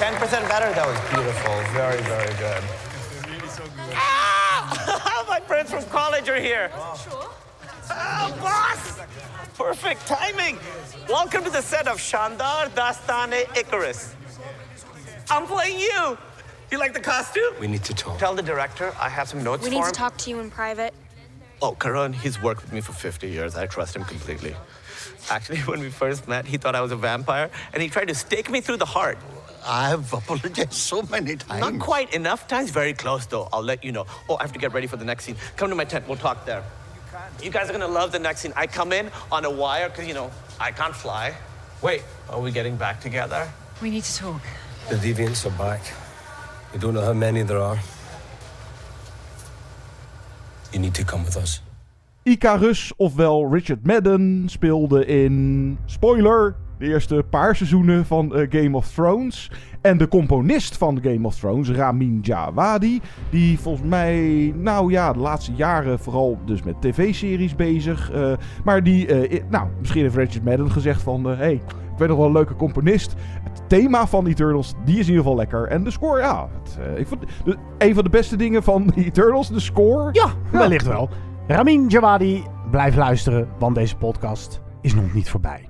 [0.01, 0.73] 10% better.
[0.73, 1.53] That was beautiful.
[1.77, 2.63] Very, very good.
[3.93, 5.23] Ah!
[5.29, 6.71] My friends from college are here.
[6.73, 9.01] Oh, boss!
[9.55, 10.57] Perfect timing.
[11.07, 14.15] Welcome to the set of Shandar Dastane Icarus.
[15.29, 16.17] I'm playing you.
[16.71, 17.53] You like the costume?
[17.59, 18.17] We need to talk.
[18.17, 20.49] Tell the director I have some notes We for need to talk to you in
[20.49, 20.95] private.
[21.61, 23.55] Oh, Karan, he's worked with me for 50 years.
[23.55, 24.55] I trust him completely.
[25.29, 28.15] Actually, when we first met, he thought I was a vampire, and he tried to
[28.15, 29.17] stake me through the heart.
[29.65, 31.61] I've apologized so many times.
[31.61, 32.71] Not quite enough times.
[32.71, 33.47] Very close, though.
[33.53, 34.07] I'll let you know.
[34.27, 35.35] Oh, I have to get ready for the next scene.
[35.55, 36.07] Come to my tent.
[36.07, 36.63] We'll talk there.
[37.43, 38.53] You guys are gonna love the next scene.
[38.55, 41.35] I come in on a wire because you know I can't fly.
[41.81, 43.47] Wait, are we getting back together?
[43.81, 44.41] We need to talk.
[44.89, 45.81] The deviants are back.
[46.73, 47.79] We don't know how many there are.
[50.73, 51.59] You need to come with us.
[52.23, 58.87] Icarus, ofwel Richard Madden, speelde in, spoiler, de eerste paar seizoenen van eh, Game of
[58.87, 59.51] Thrones.
[59.81, 65.19] En de componist van Game of Thrones, Ramin Djawadi, die volgens mij, nou ja, de
[65.19, 68.11] laatste jaren vooral dus met tv-series bezig.
[68.11, 68.31] eh,
[68.63, 71.61] maar die, eh, nou, misschien heeft Richard Madden gezegd van, hé, hey,
[71.97, 73.15] weet nog wel een leuke componist.
[73.43, 75.67] Het thema van Eternals, die is in ieder geval lekker.
[75.67, 76.49] En de score, ja.
[76.63, 80.09] Het, ik vond de, een van de beste dingen van Eternals, de score.
[80.11, 80.59] Ja, ja.
[80.59, 81.09] wellicht wel.
[81.51, 85.69] Ramin Djawadi, blijf luisteren, want deze podcast is nog niet voorbij.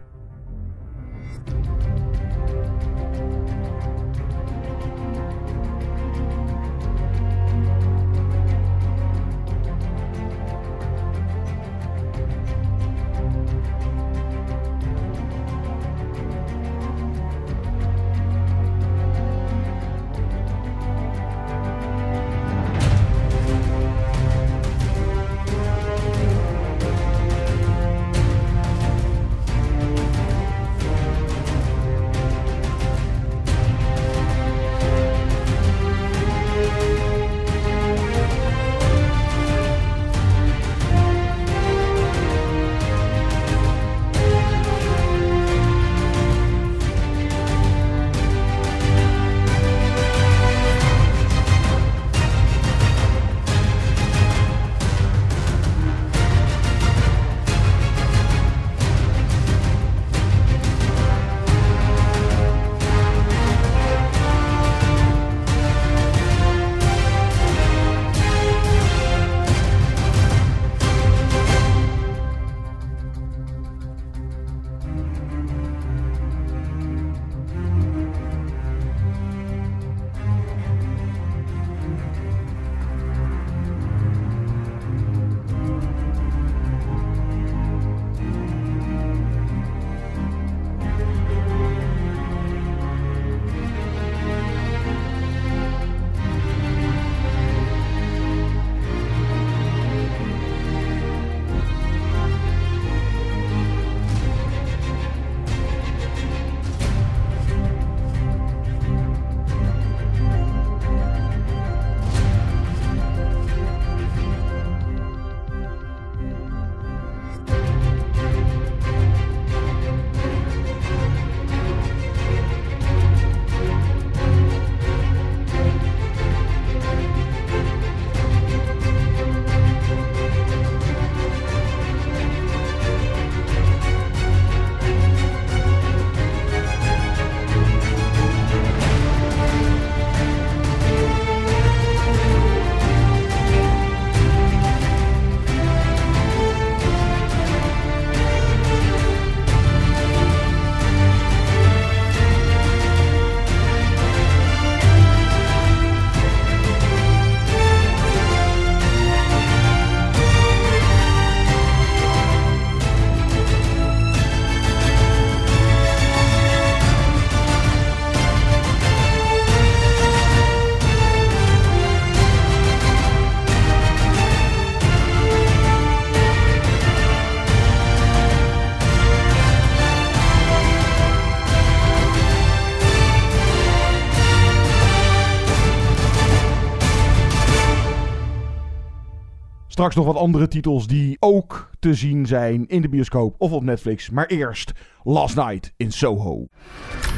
[189.82, 193.64] Straks nog wat andere titels die ook te zien zijn in de bioscoop of op
[193.64, 194.10] Netflix.
[194.10, 194.72] Maar eerst
[195.04, 196.46] Last Night in Soho.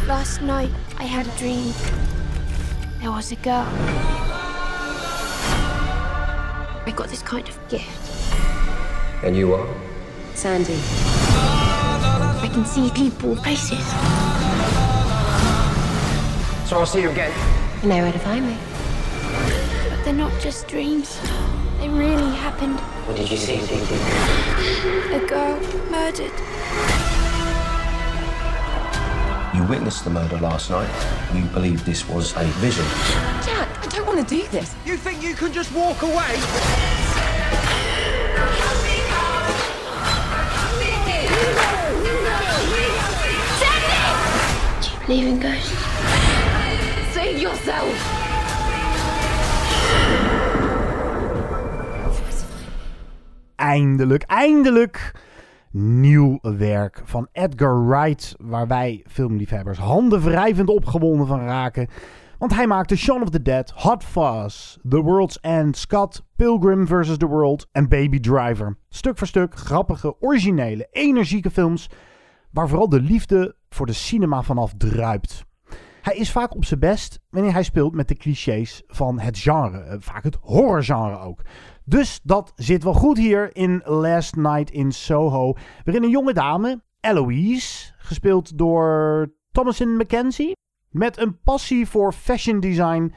[0.07, 0.69] Last night
[1.01, 1.71] I had a dream.
[2.99, 3.65] There was a girl.
[6.87, 8.33] I got this kind of gift.
[9.25, 9.67] And you are?
[10.33, 10.79] Sandy.
[12.43, 13.85] I can see people, places.
[16.67, 17.31] So I'll see you again.
[17.81, 18.55] You know where to find me.
[19.89, 21.19] But they're not just dreams.
[21.83, 22.79] They really happened.
[22.79, 23.55] What did you see?
[23.55, 25.59] A girl
[25.91, 26.31] murdered.
[29.53, 30.89] You witnessed the murder last night.
[31.35, 32.85] You believe this was a vision.
[33.43, 34.73] Jack, I don't want to do this.
[34.85, 36.37] You think you can just walk away?
[44.79, 47.13] Do you believe in ghosts?
[47.13, 48.22] Save yourself!
[53.63, 55.15] Eindelijk, eindelijk
[55.71, 61.87] nieuw werk van Edgar Wright, waar wij filmliefhebbers handenwrijvend opgewonden van raken.
[62.37, 67.17] Want hij maakte Shaun of the Dead, Hot Fuzz, The World's End, Scott, Pilgrim vs.
[67.17, 68.77] The World en Baby Driver.
[68.89, 71.89] Stuk voor stuk grappige, originele, energieke films
[72.51, 75.45] waar vooral de liefde voor de cinema vanaf druipt.
[76.03, 79.79] Hij is vaak op zijn best wanneer hij speelt met de clichés van het genre,
[79.79, 81.41] eh, vaak het horrorgenre ook.
[81.85, 86.81] Dus dat zit wel goed hier in Last Night in Soho, waarin een jonge dame
[86.99, 90.55] Eloise, gespeeld door Thomasin McKenzie.
[90.89, 93.13] Met een passie voor fashion design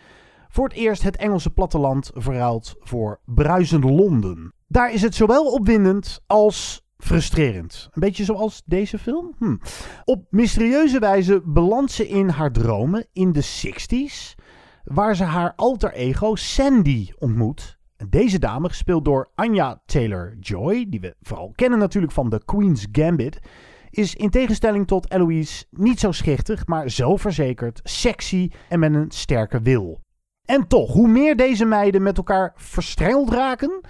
[0.48, 4.52] voor het eerst het Engelse platteland verruild voor bruisend Londen.
[4.66, 7.88] Daar is het zowel opwindend als frustrerend.
[7.92, 9.34] Een beetje zoals deze film.
[9.38, 9.56] Hm.
[10.04, 14.42] Op mysterieuze wijze belandt ze in haar dromen in de 60s,
[14.84, 17.75] waar ze haar alter ego Sandy ontmoet.
[18.08, 23.40] Deze dame, gespeeld door Anya Taylor-Joy, die we vooral kennen natuurlijk van The Queen's Gambit,
[23.90, 29.60] is in tegenstelling tot Eloise niet zo schichtig, maar zelfverzekerd, sexy en met een sterke
[29.60, 30.00] wil.
[30.44, 33.80] En toch, hoe meer deze meiden met elkaar verstrengeld raken,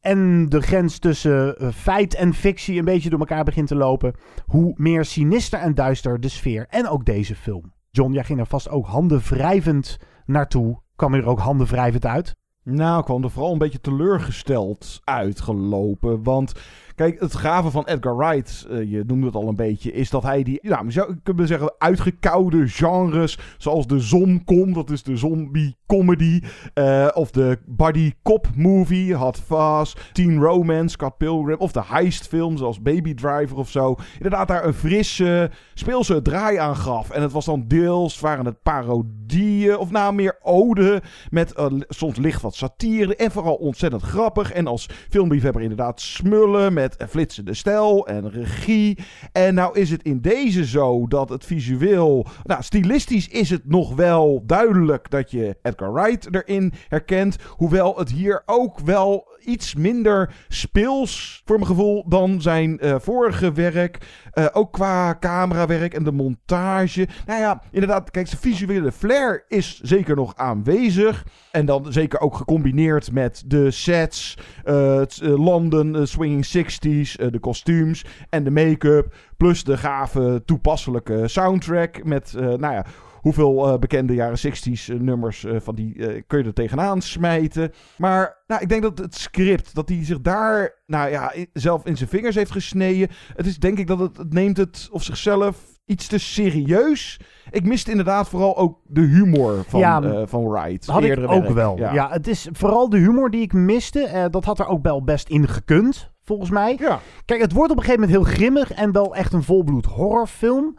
[0.00, 4.14] en de grens tussen uh, feit en fictie een beetje door elkaar begint te lopen,
[4.46, 7.72] hoe meer sinister en duister de sfeer en ook deze film.
[7.90, 10.80] John, jij ging er vast ook handen wrijvend naartoe.
[10.96, 12.36] Kwam er ook handen wrijvend uit?
[12.64, 16.22] Nou, ik kwam er vooral een beetje teleurgesteld uitgelopen.
[16.22, 16.52] Want
[16.94, 20.22] Kijk, het gave van Edgar Wright, uh, je noemde het al een beetje, is dat
[20.22, 25.76] hij die, nou, zou kunnen zeggen, uitgekoude genres, zoals de Zomcom, dat is de zombie
[25.86, 26.40] comedy,
[26.74, 32.28] uh, of de buddy cop movie, Hot Fuzz, Teen Romance, Scott Pilgrim, of de heist
[32.28, 33.96] film, zoals Baby Driver of zo.
[34.14, 37.10] Inderdaad, daar een frisse, speelse draai aan gaf.
[37.10, 42.16] En het was dan deels, waren het parodieën, of nou meer ode, met uh, soms
[42.16, 44.52] licht wat satire, en vooral ontzettend grappig.
[44.52, 48.98] En als filmliefhebber inderdaad smullen, met met flitsende stijl en regie.
[49.32, 52.26] En nou is het in deze zo dat het visueel...
[52.44, 57.36] Nou, stilistisch is het nog wel duidelijk dat je Edgar Wright erin herkent.
[57.48, 63.52] Hoewel het hier ook wel iets minder speels, voor mijn gevoel, dan zijn uh, vorige
[63.52, 63.98] werk.
[64.34, 67.08] Uh, ook qua camerawerk en de montage.
[67.26, 71.26] Nou ja, inderdaad, kijk, de visuele flair is zeker nog aanwezig.
[71.50, 78.44] En dan zeker ook gecombineerd met de sets, uh, London, Swinging 60s, de kostuums en
[78.44, 79.14] de make-up.
[79.36, 82.86] Plus de gave toepasselijke soundtrack met, nou ja
[83.22, 87.72] hoeveel uh, bekende jaren 60s uh, nummers uh, van die kun je er tegenaan smijten.
[87.96, 91.96] Maar nou, ik denk dat het script, dat hij zich daar nou ja, zelf in
[91.96, 93.08] zijn vingers heeft gesneden.
[93.34, 97.20] Het is denk ik dat het, het neemt het of zichzelf iets te serieus.
[97.50, 100.86] Ik miste inderdaad vooral ook de humor van, ja, van Wright.
[100.86, 101.78] Had ik ook wel.
[101.78, 101.92] Ja.
[101.92, 102.10] ja.
[102.10, 104.28] het is vooral de humor die ik miste.
[104.30, 106.76] dat had er ook wel best in gekund, volgens mij.
[106.80, 107.00] Ja.
[107.24, 110.76] Kijk, het wordt op een gegeven moment heel grimmig en wel echt een volbloed horrorfilm.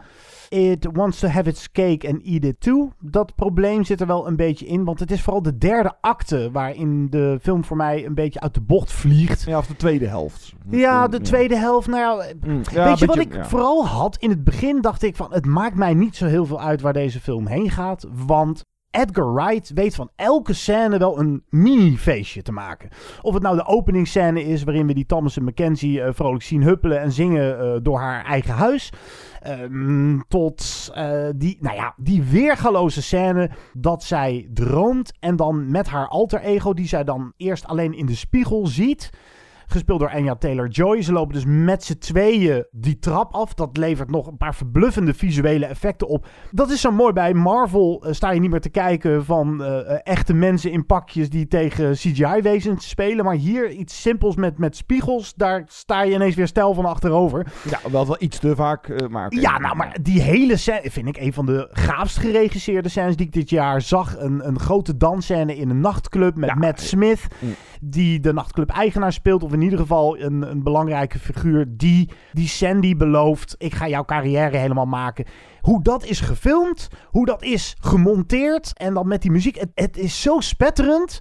[0.50, 2.92] It wants to have its cake and eat it too.
[3.00, 4.84] Dat probleem zit er wel een beetje in.
[4.84, 8.54] Want het is vooral de derde acte waarin de film voor mij een beetje uit
[8.54, 9.44] de bocht vliegt.
[9.44, 10.54] Ja, of de tweede helft.
[10.70, 11.88] Ja, de tweede helft.
[11.88, 12.62] Nou ja, mm.
[12.74, 14.18] weet je wat ik vooral had?
[14.18, 16.94] In het begin dacht ik van het maakt mij niet zo heel veel uit waar
[16.94, 18.08] deze film heen gaat.
[18.26, 18.64] Want
[18.96, 22.90] Edgar Wright weet van elke scène wel een mini-feestje te maken.
[23.22, 26.64] Of het nou de openingsscène is waarin we die Thomas en Mackenzie uh, vrolijk zien
[26.64, 28.92] huppelen en zingen uh, door haar eigen huis.
[29.48, 35.88] Uh, tot uh, die, nou ja, die weergaloze scène dat zij droomt en dan met
[35.88, 39.10] haar alter ego, die zij dan eerst alleen in de spiegel ziet
[39.74, 41.02] gespeeld door Anya Taylor-Joy.
[41.02, 43.54] Ze lopen dus met z'n tweeën die trap af.
[43.54, 46.28] Dat levert nog een paar verbluffende visuele effecten op.
[46.52, 47.14] Dat is zo mooi.
[47.14, 51.30] Bij Marvel uh, sta je niet meer te kijken van uh, echte mensen in pakjes
[51.30, 53.26] die tegen CGI-wezens spelen.
[53.26, 55.34] Maar hier iets simpels met, met spiegels.
[55.34, 57.52] Daar sta je ineens weer stijl van achterover.
[57.70, 58.88] Ja, wel wel iets te vaak.
[58.88, 62.90] Uh, maar ja, nou, maar die hele scène vind ik een van de gaafst geregisseerde
[62.90, 64.18] scènes die ik dit jaar zag.
[64.18, 67.28] Een, een grote dansscène in een nachtclub met ja, Matt Smith.
[67.40, 67.56] Mm.
[67.82, 69.44] Die de nachtclub-eigenaar speelt.
[69.44, 74.06] Of in ieder geval een, een belangrijke figuur die, die Sandy belooft: ik ga jouw
[74.06, 75.26] carrière helemaal maken.
[75.62, 79.56] Hoe dat is gefilmd, hoe dat is gemonteerd en dan met die muziek.
[79.56, 81.20] Het, het is zo spetterend.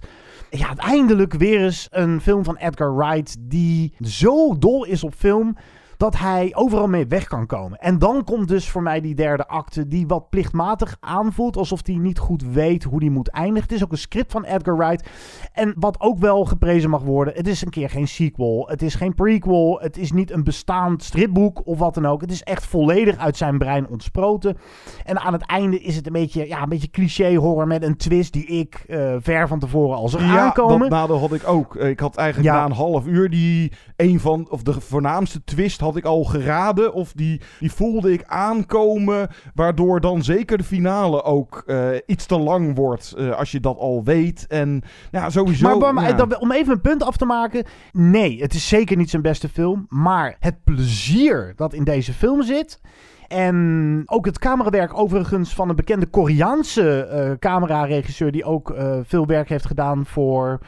[0.49, 5.55] Ja, uiteindelijk weer eens een film van Edgar Wright die zo dol is op film
[6.03, 7.79] dat hij overal mee weg kan komen.
[7.79, 11.95] En dan komt dus voor mij die derde acte, die wat plichtmatig aanvoelt, alsof hij
[11.95, 13.63] niet goed weet hoe die moet eindigen.
[13.63, 15.09] Het is ook een script van Edgar Wright.
[15.53, 18.95] En wat ook wel geprezen mag worden, het is een keer geen sequel, het is
[18.95, 22.21] geen prequel, het is niet een bestaand stripboek of wat dan ook.
[22.21, 24.57] Het is echt volledig uit zijn brein ontsproten.
[25.03, 27.97] En aan het einde is het een beetje, ja, een beetje cliché horror met een
[27.97, 30.79] twist die ik uh, ver van tevoren al zag ja, aankomen.
[30.79, 31.75] dat nadeel had ik ook.
[31.75, 35.92] Ik had eigenlijk na een half uur die een van, of de voornaamste twist had
[35.95, 36.93] ik al geraden.
[36.93, 39.27] Of die, die voelde ik aankomen.
[39.55, 43.13] Waardoor dan zeker de finale ook uh, iets te lang wordt.
[43.17, 44.45] Uh, als je dat al weet.
[44.47, 45.77] En ja, sowieso.
[45.77, 46.37] Maar, maar ja.
[46.39, 47.65] om even een punt af te maken.
[47.91, 49.85] Nee, het is zeker niet zijn beste film.
[49.89, 52.81] Maar het plezier dat in deze film zit.
[53.27, 58.31] En ook het camerawerk overigens van een bekende Koreaanse uh, cameraregisseur...
[58.31, 60.59] die ook uh, veel werk heeft gedaan voor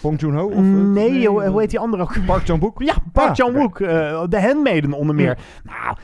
[0.00, 0.44] Bong Joon-ho?
[0.46, 2.16] Of, eh, nee, joh, hoe heet die andere ook?
[2.26, 2.82] Park Chan-wook?
[2.90, 3.80] Ja, Park Ah, Chan-wook.
[3.80, 5.38] eh, De Handmaiden onder meer.
[5.64, 5.96] Nou,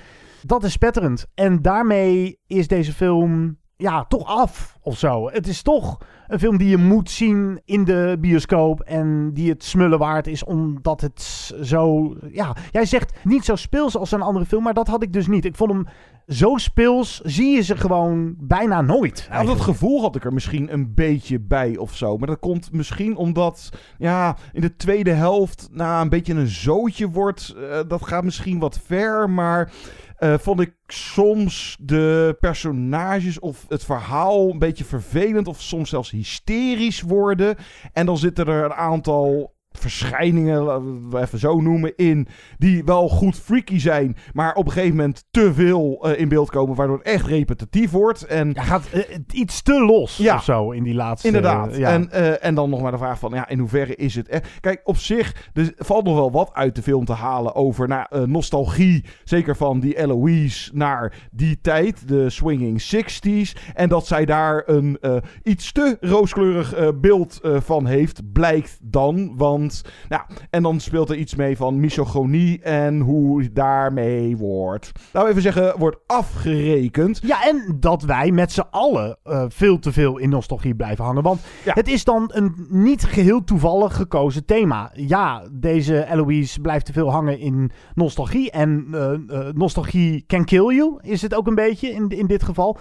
[0.43, 1.27] dat is spetterend.
[1.35, 5.31] En daarmee is deze film ja, toch af of zo.
[5.31, 9.65] Het is toch een film die je moet zien in de bioscoop en die het
[9.65, 11.21] smullen waard is omdat het
[11.63, 12.15] zo...
[12.31, 15.27] Ja, jij zegt niet zo speels als een andere film, maar dat had ik dus
[15.27, 15.45] niet.
[15.45, 15.87] Ik vond hem
[16.27, 19.27] zo speels, zie je ze gewoon bijna nooit.
[19.31, 22.19] Ja, dat gevoel had ik er misschien een beetje bij of zo.
[22.19, 23.69] Maar dat komt misschien omdat
[23.99, 27.55] ja, in de tweede helft nou, een beetje een zootje wordt.
[27.57, 29.73] Eh, dat gaat misschien wat ver, maar
[30.17, 36.11] eh, vond ik soms de personages of het verhaal een beetje vervelend of soms zelfs
[36.11, 37.57] hysterisch worden.
[37.93, 42.27] En dan zitten er een aantal verschijningen, laten we even zo noemen, in.
[42.59, 46.51] Die wel goed freaky zijn, maar op een gegeven moment te veel eh, in beeld
[46.51, 48.23] komen, waardoor het echt repetitief wordt.
[48.27, 49.01] En Ja, gaat eh,
[49.33, 50.35] iets te los Ja.
[50.37, 51.27] of zo in die laatste...
[51.27, 51.73] Inderdaad.
[51.73, 51.91] eh, ja.
[51.91, 54.49] En, eh, en dan nog maar de vraag van, ja, in hoeverre is het echt?
[54.61, 58.07] Kijk, op zich, er valt nog wel wat uit de film te halen over nou,
[58.11, 59.05] eh, nostalgie.
[59.25, 63.53] Zeker van die Eloise naar die tijd, de swinging 60s.
[63.75, 68.79] En dat zij daar een eh, iets te rooskleurig eh, beeld eh, van heeft, blijkt
[68.83, 69.33] dan.
[69.37, 69.64] Want,
[70.09, 75.43] nou, en dan speelt er iets mee van misogonie en hoe daarmee wordt, nou even
[75.43, 77.21] zeggen, wordt afgerekend.
[77.23, 81.23] Ja, en dat wij met z'n allen eh, veel te veel in nostalgie blijven hangen.
[81.23, 84.91] Want het is dan een niet geheel toevallig gekozen thema.
[84.95, 88.51] Ja, deze Eloise blijft te veel hangen in nostalgie.
[88.51, 92.43] En eh, eh, nostalgie can kill you, is het ook een beetje in, in dit
[92.43, 92.79] geval.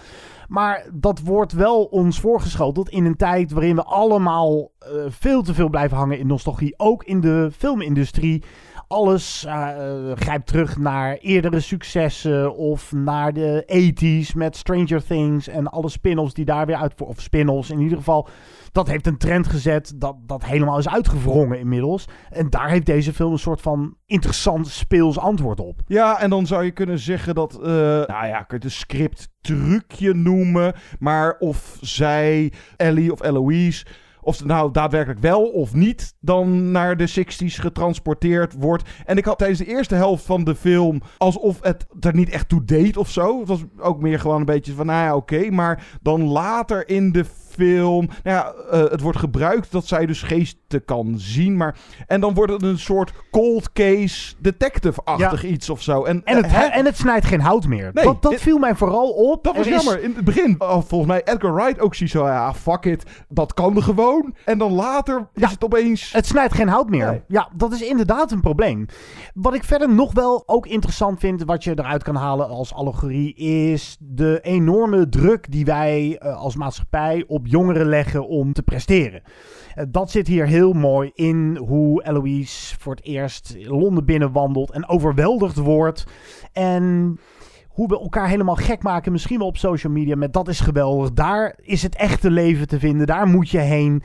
[0.53, 5.53] Maar dat wordt wel ons voorgeschoteld in een tijd waarin we allemaal eh, veel te
[5.53, 6.73] veel blijven hangen in nostalgie.
[6.77, 8.43] Ook in de filmindustrie.
[8.87, 9.67] Alles eh,
[10.15, 13.63] grijpt terug naar eerdere successen of naar de
[14.31, 17.01] 80s met Stranger Things en alle spin-offs die daar weer uit.
[17.01, 18.27] Of spin-offs in ieder geval.
[18.73, 22.05] Dat heeft een trend gezet dat, dat helemaal is uitgewrongen inmiddels.
[22.29, 25.81] En daar heeft deze film een soort van interessant speels antwoord op.
[25.87, 28.71] Ja, en dan zou je kunnen zeggen dat, eh, nou ja, kun je het een
[28.71, 33.85] script trucje noemen, maar of zij, Ellie of Eloise,
[34.23, 38.89] of ze nou daadwerkelijk wel of niet dan naar de 60s getransporteerd wordt.
[39.05, 42.49] En ik had tijdens de eerste helft van de film alsof het er niet echt
[42.49, 43.39] toe deed of zo.
[43.39, 45.49] Het was ook meer gewoon een beetje van, nou ja, oké.
[45.49, 50.21] Maar dan later in de film, nou ja, eh, het wordt gebruikt dat zij dus
[50.21, 51.57] geesten kan zien.
[51.57, 51.75] Maar,
[52.07, 56.03] en dan wordt het een soort cold case detective-achtig iets of zo.
[56.03, 57.91] En, En het, en het snijdt geen hout meer.
[57.93, 59.43] Nee, dat dat viel mij vooral op.
[59.43, 60.03] dat was Er is- jammer.
[60.03, 63.03] In het begin, oh, volgens mij Edgar Wright ook zie zo, ja, fuck it.
[63.29, 64.35] Dat kan er gewoon.
[64.45, 66.11] En dan later is het opeens...
[66.13, 67.07] Het snijdt geen hout meer.
[67.09, 67.21] Nee.
[67.27, 68.85] Ja, dat is inderdaad een probleem.
[69.33, 73.33] Wat ik verder nog wel ook interessant vind, wat je eruit kan halen als allegorie,
[73.35, 79.21] is de enorme druk die wij eh, als maatschappij op jongeren leggen om te presteren.
[79.73, 84.87] Eh, dat zit hier heel mooi in hoe Eloise voor het eerst Londen binnenwandelt en
[84.87, 86.03] overweldigd wordt.
[86.51, 87.17] En
[87.67, 91.11] hoe we elkaar helemaal gek maken, misschien wel op social media, met dat is geweldig.
[91.11, 94.03] Daar is het echte leven te vinden, daar moet je heen.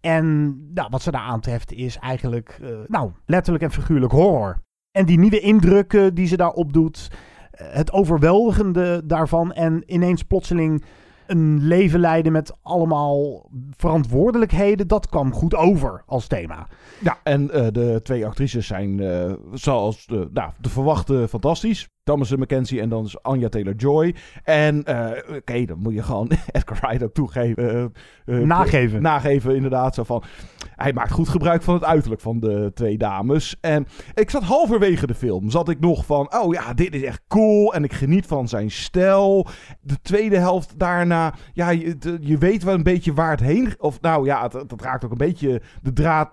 [0.00, 4.62] En nou, wat ze daar aantreft is eigenlijk, eh, nou, letterlijk en figuurlijk horror.
[4.90, 7.10] En die nieuwe indrukken die ze daarop doet,
[7.50, 10.84] eh, het overweldigende daarvan en ineens plotseling
[11.28, 16.66] een leven leiden met allemaal verantwoordelijkheden, dat kwam goed over als thema.
[17.00, 21.88] Ja, en eh, de twee actrices zijn eh, zoals de, nou, de verwachte fantastisch.
[22.08, 24.14] Thomas McKenzie en dan is Anja Taylor-Joy.
[24.44, 27.92] En eh, oké, dan moet je gewoon Edgar Wright ook toegeven.
[28.24, 29.02] eh, eh, Nageven.
[29.02, 29.94] Nageven, inderdaad.
[29.94, 30.22] Zo van,
[30.76, 33.56] hij maakt goed gebruik van het uiterlijk van de twee dames.
[33.60, 37.20] En ik zat halverwege de film, zat ik nog van, oh ja, dit is echt
[37.28, 37.74] cool.
[37.74, 39.46] En ik geniet van zijn stijl.
[39.80, 43.74] De tweede helft daarna, ja, je, je weet wel een beetje waar het heen...
[43.78, 46.30] Of nou ja, het, het raakt ook een beetje de draad...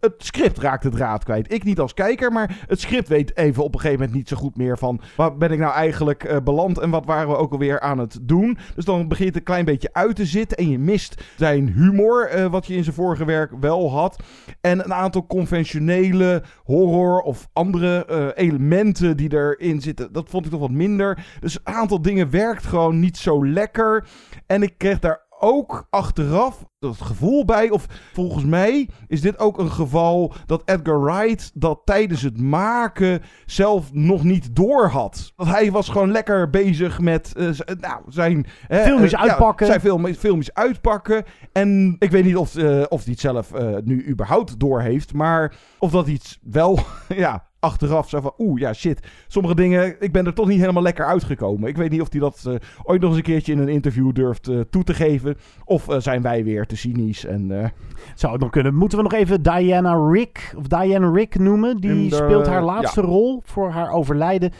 [0.00, 1.52] het script raakt de draad kwijt.
[1.52, 4.36] Ik niet als kijker, maar het script weet even op een gegeven moment niet zo
[4.36, 5.00] goed meer van...
[5.18, 8.18] Waar ben ik nou eigenlijk eh, beland en wat waren we ook alweer aan het
[8.22, 8.58] doen?
[8.74, 12.28] Dus dan begint het een klein beetje uit te zitten en je mist zijn humor,
[12.28, 14.22] eh, wat je in zijn vorige werk wel had.
[14.60, 20.50] En een aantal conventionele horror of andere eh, elementen die erin zitten, dat vond ik
[20.50, 21.26] toch wat minder.
[21.40, 24.08] Dus een aantal dingen werkt gewoon niet zo lekker.
[24.46, 29.58] En ik kreeg daar ook achteraf dat gevoel bij, of volgens mij is dit ook
[29.58, 35.32] een geval dat Edgar Wright dat tijdens het maken zelf nog niet door had.
[35.36, 38.46] Want hij was gewoon lekker bezig met z- nou, zijn...
[38.68, 39.66] Filmpjes ja, uitpakken.
[39.66, 41.24] zijn film, filmpjes uitpakken.
[41.52, 43.52] En ik weet niet of, eh, of hij het zelf
[43.84, 46.78] nu überhaupt door heeft, maar of dat iets wel
[47.08, 49.06] ja, achteraf zo van, oeh, ja, shit.
[49.26, 51.68] Sommige dingen, ik ben er toch niet helemaal lekker uitgekomen.
[51.68, 54.12] Ik weet niet of hij dat eh, ooit nog eens een keertje in een interview
[54.12, 55.36] durft eh, toe te geven.
[55.64, 57.72] Of eh, zijn wij weer te cynisch en...
[58.14, 58.74] Zou het nog kunnen.
[58.74, 61.76] Moeten we nog even Diana Rick, of Diana Rick noemen?
[61.76, 63.06] Die de- speelt haar laatste ja.
[63.06, 64.52] rol voor haar overlijden.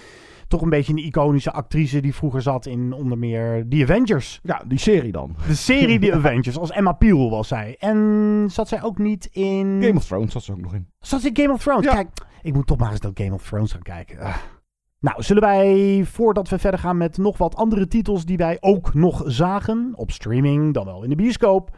[0.48, 4.40] Toch een beetje een iconische actrice die vroeger zat in onder meer The Avengers.
[4.42, 5.36] Ja, die serie dan.
[5.46, 6.58] De serie The Avengers.
[6.58, 7.76] Als Emma Peel was zij.
[7.78, 9.78] En zat zij ook niet in...
[9.82, 10.86] Game of Thrones zat ze ook nog in.
[11.00, 11.84] Zat ze in Game of Thrones?
[11.84, 11.94] Ja.
[11.94, 12.08] Kijk,
[12.48, 14.18] ik moet toch maar eens dat Game of Thrones gaan kijken.
[14.18, 14.36] Ah.
[15.00, 18.94] Nou, zullen wij, voordat we verder gaan met nog wat andere titels die wij ook
[18.94, 21.76] nog zagen, op streaming, dan wel in de bioscoop,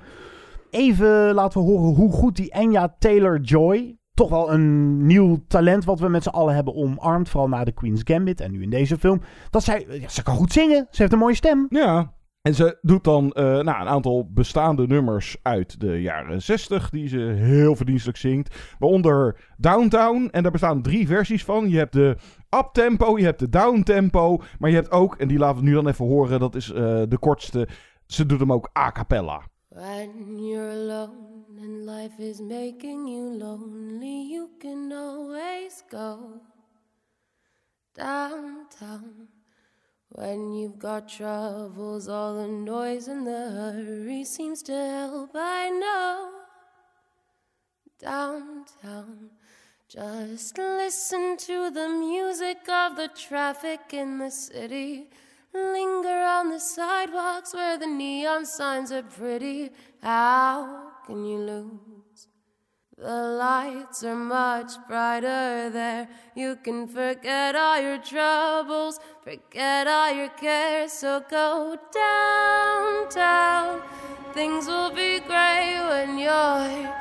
[0.71, 6.09] even laten horen hoe goed die Enya Taylor-Joy, toch wel een nieuw talent wat we
[6.09, 9.21] met z'n allen hebben omarmd, vooral na de Queen's Gambit en nu in deze film,
[9.51, 11.67] dat zij, ja, ze kan goed zingen, ze heeft een mooie stem.
[11.69, 12.13] Ja.
[12.43, 17.09] En ze doet dan eh, nou, een aantal bestaande nummers uit de jaren 60 die
[17.09, 18.75] ze heel verdienstelijk zingt.
[18.79, 20.29] Waaronder Downtown.
[20.31, 21.69] En daar bestaan drie versies van.
[21.69, 22.17] Je hebt de
[22.51, 24.41] uptempo, je hebt de downtempo.
[24.59, 27.03] Maar je hebt ook, en die laten we nu dan even horen, dat is eh,
[27.09, 27.69] de kortste.
[28.07, 29.43] Ze doet hem ook a cappella.
[29.69, 36.19] When you're alone and life is making you lonely, you can always go
[37.93, 39.40] downtown.
[40.21, 45.31] When you've got troubles, all the noise and the hurry seems to help.
[45.35, 46.31] I know
[47.99, 49.31] downtown.
[49.89, 55.09] Just listen to the music of the traffic in the city.
[55.55, 59.71] Linger on the sidewalks where the neon signs are pretty.
[60.03, 61.90] How can you lose?
[63.01, 66.07] The lights are much brighter there.
[66.37, 70.93] You can forget all your troubles, forget all your cares.
[70.93, 73.81] So go downtown.
[74.35, 76.93] Things will be great when you're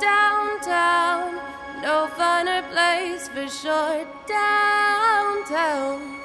[0.00, 1.36] downtown.
[1.82, 4.04] No finer place for sure.
[4.26, 6.18] Downtown.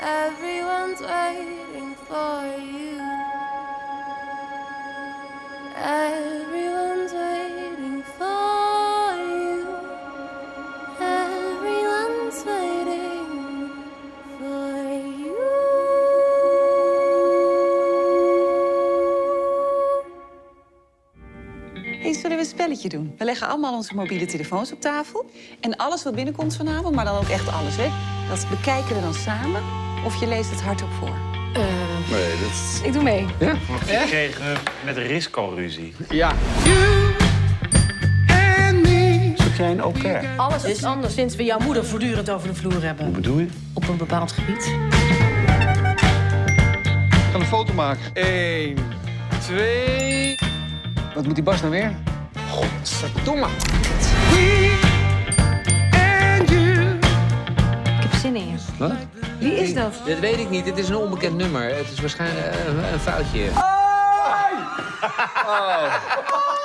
[0.00, 2.98] Everyone's waiting for you.
[5.76, 8.53] Everyone's waiting for
[22.14, 23.14] Zullen we een spelletje doen?
[23.18, 25.30] We leggen allemaal onze mobiele telefoons op tafel.
[25.60, 27.88] En alles wat binnenkomt vanavond, maar dan ook echt alles, hè?
[28.28, 29.62] Dat bekijken we dan samen.
[30.04, 31.16] Of je leest het hardop voor.
[32.10, 32.80] Nee, dat...
[32.84, 33.26] Ik doe mee.
[33.38, 33.52] Ja?
[34.02, 34.46] Ik kreeg eh,
[34.84, 35.94] met Risco ruzie.
[36.08, 36.32] Ja.
[39.34, 40.28] Zoek jij een au pair?
[40.36, 43.04] Alles is anders sinds we jouw moeder voortdurend over de vloer hebben.
[43.04, 43.46] Hoe bedoel je?
[43.72, 44.64] Op een bepaald gebied.
[47.26, 48.10] Ik kan een foto maken.
[48.14, 48.78] Eén,
[49.40, 50.43] twee...
[51.14, 51.94] Wat moet die Bas nou weer?
[52.50, 53.46] Godverdomme.
[57.84, 58.56] Ik heb zin in je.
[58.78, 58.92] Wat?
[59.38, 60.02] Wie is dat?
[60.04, 60.64] Dit weet ik niet.
[60.64, 61.76] Dit is een onbekend nummer.
[61.76, 63.50] Het is waarschijnlijk eh, een foutje.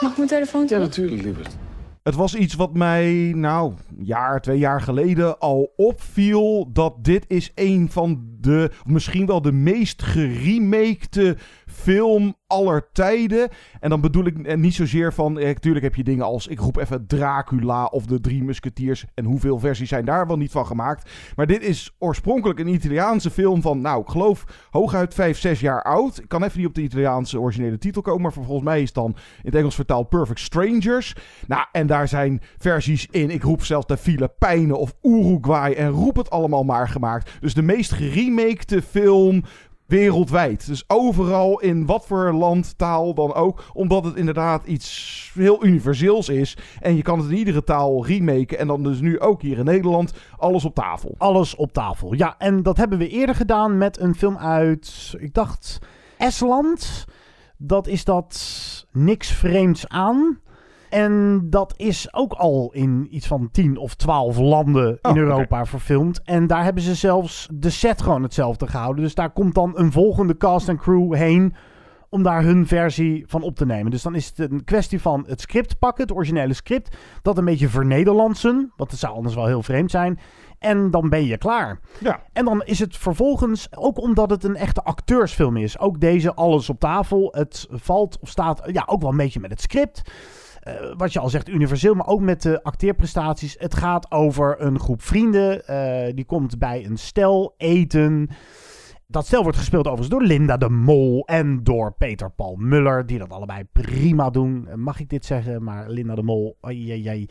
[0.01, 0.65] Mag ik mijn telefoon?
[0.67, 1.57] Ja, natuurlijk, lieverd.
[2.03, 6.69] Het was iets wat mij, nou, een jaar, twee jaar geleden al opviel.
[6.73, 11.37] Dat dit is een van de, misschien wel de meest geremakte
[11.79, 13.49] film aller tijden.
[13.79, 16.59] En dan bedoel ik eh, niet zozeer van, eh, natuurlijk heb je dingen als, ik
[16.59, 19.05] roep even Dracula of de Drie Musketeers.
[19.13, 21.09] En hoeveel versies zijn daar wel niet van gemaakt.
[21.35, 25.83] Maar dit is oorspronkelijk een Italiaanse film van, nou, ik geloof hooguit vijf, zes jaar
[25.83, 26.19] oud.
[26.19, 28.21] Ik kan even niet op de Italiaanse originele titel komen.
[28.21, 31.15] Maar volgens mij is het dan in het Engels vertaald Perfect Strangers.
[31.47, 33.29] Nou, en daar zijn versies in.
[33.29, 35.73] Ik roep zelfs de Filipijnen of Uruguay.
[35.73, 37.31] En roep het allemaal maar gemaakt.
[37.39, 39.43] Dus de meest geremakte film
[39.89, 40.67] wereldwijd.
[40.67, 43.63] Dus overal in wat voor land, taal dan ook.
[43.73, 46.57] Omdat het inderdaad iets heel universeels is.
[46.79, 48.59] En je kan het in iedere taal remaken.
[48.59, 50.13] En dan dus nu ook hier in Nederland.
[50.37, 51.15] Alles op tafel.
[51.17, 52.13] Alles op tafel.
[52.13, 55.79] Ja, en dat hebben we eerder gedaan met een film uit, ik dacht,
[56.17, 57.05] Estland.
[57.57, 60.39] Dat is dat Niks Vreemds aan.
[60.89, 65.65] En dat is ook al in iets van 10 of 12 landen in Oh, Europa
[65.65, 66.21] verfilmd.
[66.23, 69.03] En daar hebben ze zelfs de set gewoon hetzelfde gehouden.
[69.03, 71.55] Dus daar komt dan een volgende cast en crew heen
[72.09, 73.91] om daar hun versie van op te nemen.
[73.91, 77.45] Dus dan is het een kwestie van het script pakken, het originele script, dat een
[77.45, 80.19] beetje vernederlandsen, want het zou anders wel heel vreemd zijn.
[80.59, 81.79] En dan ben je klaar.
[81.99, 82.23] Ja.
[82.33, 86.69] En dan is het vervolgens, ook omdat het een echte acteursfilm is, ook deze alles
[86.69, 90.01] op tafel, het valt of staat ja, ook wel een beetje met het script.
[90.69, 93.55] Eh, wat je al zegt, universeel, maar ook met de acteerprestaties.
[93.59, 95.67] Het gaat over een groep vrienden.
[95.67, 98.29] eh, die komt bij een stel eten.
[99.07, 103.05] Dat stel wordt gespeeld overigens door Linda de Mol en door Peter Paul Muller.
[103.05, 104.67] Die dat allebei prima doen.
[104.67, 105.63] Eh, Mag ik dit zeggen?
[105.63, 107.27] Maar Linda de Mol, ai.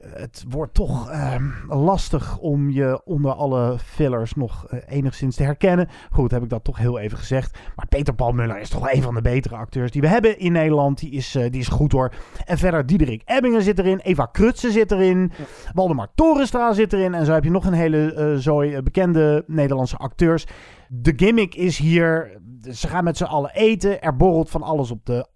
[0.00, 5.88] Het wordt toch ehm, lastig om je onder alle fillers nog eh, enigszins te herkennen.
[6.10, 7.58] Goed, heb ik dat toch heel even gezegd.
[7.76, 10.52] Maar Peter Paul Muller is toch een van de betere acteurs die we hebben in
[10.52, 10.98] Nederland.
[10.98, 12.12] Die is, eh, die is goed hoor.
[12.44, 13.98] En verder Diederik Ebbingen zit erin.
[13.98, 15.32] Eva Krutse zit erin.
[15.74, 17.14] Waldemar Torenstra zit erin.
[17.14, 20.46] En zo heb je nog een hele eh, zooi bekende Nederlandse acteurs.
[20.88, 22.38] De gimmick is hier...
[22.72, 24.02] Ze gaan met z'n allen eten.
[24.02, 25.26] Er borrelt van alles op de,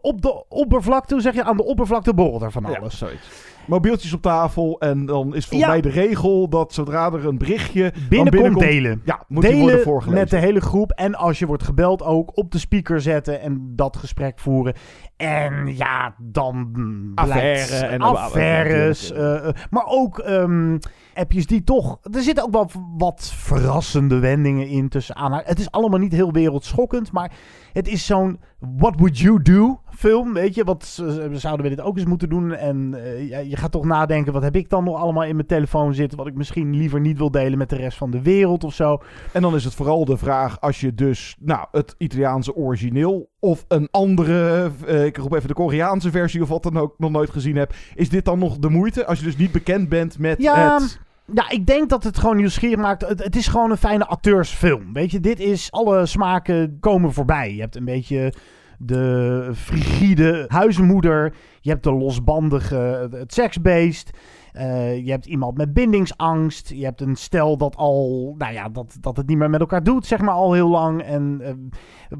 [0.00, 1.14] op de oppervlakte.
[1.14, 1.44] Hoe zeg je?
[1.44, 2.98] Aan de oppervlakte borrelt er van alles.
[2.98, 3.28] Ja, zoiets.
[3.68, 5.66] Mobieltjes op tafel en dan is volgens Ja.
[5.68, 9.02] mij de regel dat zodra er een berichtje Binnenkomt delen.
[9.04, 10.20] Ja, moet die delen worden voorgelezen.
[10.20, 10.90] met de hele groep.
[10.90, 14.74] En als je wordt gebeld ook op de speaker zetten en dat gesprek voeren.
[15.16, 16.70] En ja, dan
[17.14, 19.12] Affaire blijkt- en- affaires.
[19.12, 20.78] eh, eh, maar ook ehm,
[21.14, 21.98] appjes die toch...
[22.12, 25.32] Er zitten ook wel wat verrassende wendingen in tussen aan.
[25.44, 27.32] Het is allemaal niet heel wereldschokkend, maar
[27.72, 28.40] het is zo'n
[28.76, 30.64] What Would You Do film, weet je.
[30.64, 32.54] Wat zouden we dit ook eens moeten doen?
[32.54, 35.46] En eh, ja, je gaat toch nadenken, wat heb ik dan nog allemaal in mijn
[35.46, 36.18] telefoon zitten...
[36.18, 39.02] wat ik misschien liever niet wil delen met de rest van de wereld of zo.
[39.32, 43.64] En dan is het vooral de vraag, als je dus nou, het Italiaanse origineel of
[43.68, 47.30] een andere, eh, ik roep even de Koreaanse versie of wat dan ook, nog nooit
[47.30, 49.06] gezien hebt, is dit dan nog de moeite?
[49.06, 51.00] Als je dus niet bekend bent met Ja, het...
[51.34, 53.08] ja, ik denk dat het gewoon nieuwsgierig maakt.
[53.08, 54.92] Het, het is gewoon een fijne acteursfilm.
[54.92, 55.70] Weet je, dit is...
[55.70, 57.54] Alle smaken komen voorbij.
[57.54, 58.32] Je hebt een beetje
[58.78, 61.34] de frigide huizenmoeder.
[61.60, 64.10] Je hebt de losbandige, het seksbeest.
[64.52, 66.68] Eh, je hebt iemand met bindingsangst.
[66.68, 69.82] Je hebt een stel dat al, nou ja, dat, dat het niet meer met elkaar
[69.82, 71.02] doet, zeg maar al heel lang.
[71.02, 71.52] En eh,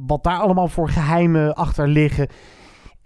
[0.07, 2.29] wat daar allemaal voor geheimen achter liggen.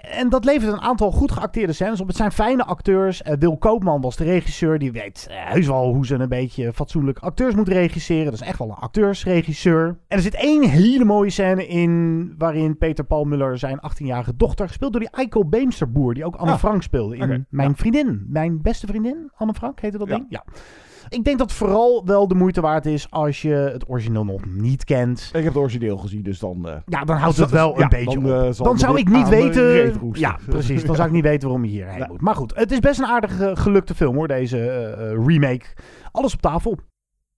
[0.03, 2.07] En dat levert een aantal goed geacteerde scènes op.
[2.07, 3.23] Het zijn fijne acteurs.
[3.23, 4.79] Eh, Wil Koopman was de regisseur.
[4.79, 8.25] Die weet eh, heus wel hoe ze een beetje fatsoenlijk acteurs moet regisseren.
[8.25, 9.87] Dat is echt wel een acteursregisseur.
[9.87, 12.35] En er zit één hele mooie scène in...
[12.39, 14.67] waarin Peter Paul Muller zijn 18-jarige dochter...
[14.69, 16.15] gespeeld door die Eiko Beemsterboer...
[16.15, 17.75] die ook Anne Ah, Frank speelde in Mijn ja.
[17.77, 18.27] Vriendin.
[18.29, 20.15] Mijn beste vriendin, Anne Frank, heette dat Ja.
[20.15, 20.27] ding?
[20.29, 20.45] Ja.
[21.09, 23.11] Ik denk dat het vooral wel de moeite waard is...
[23.11, 25.21] als je het origineel nog niet kent...
[25.33, 26.69] Ik heb het origineel gezien, dus dan...
[26.69, 28.53] eh, Ja, dan houdt het wel een beetje dan, op.
[28.59, 29.95] eh, dan zou ik niet weten...
[30.13, 30.85] Ja, precies.
[30.85, 32.21] Dan zou ik niet weten waarom je hierheen moet.
[32.21, 35.67] Maar goed, het is best een aardig eh, gelukte film hoor, deze eh, eh, remake.
[36.13, 36.79] Alles op tafel.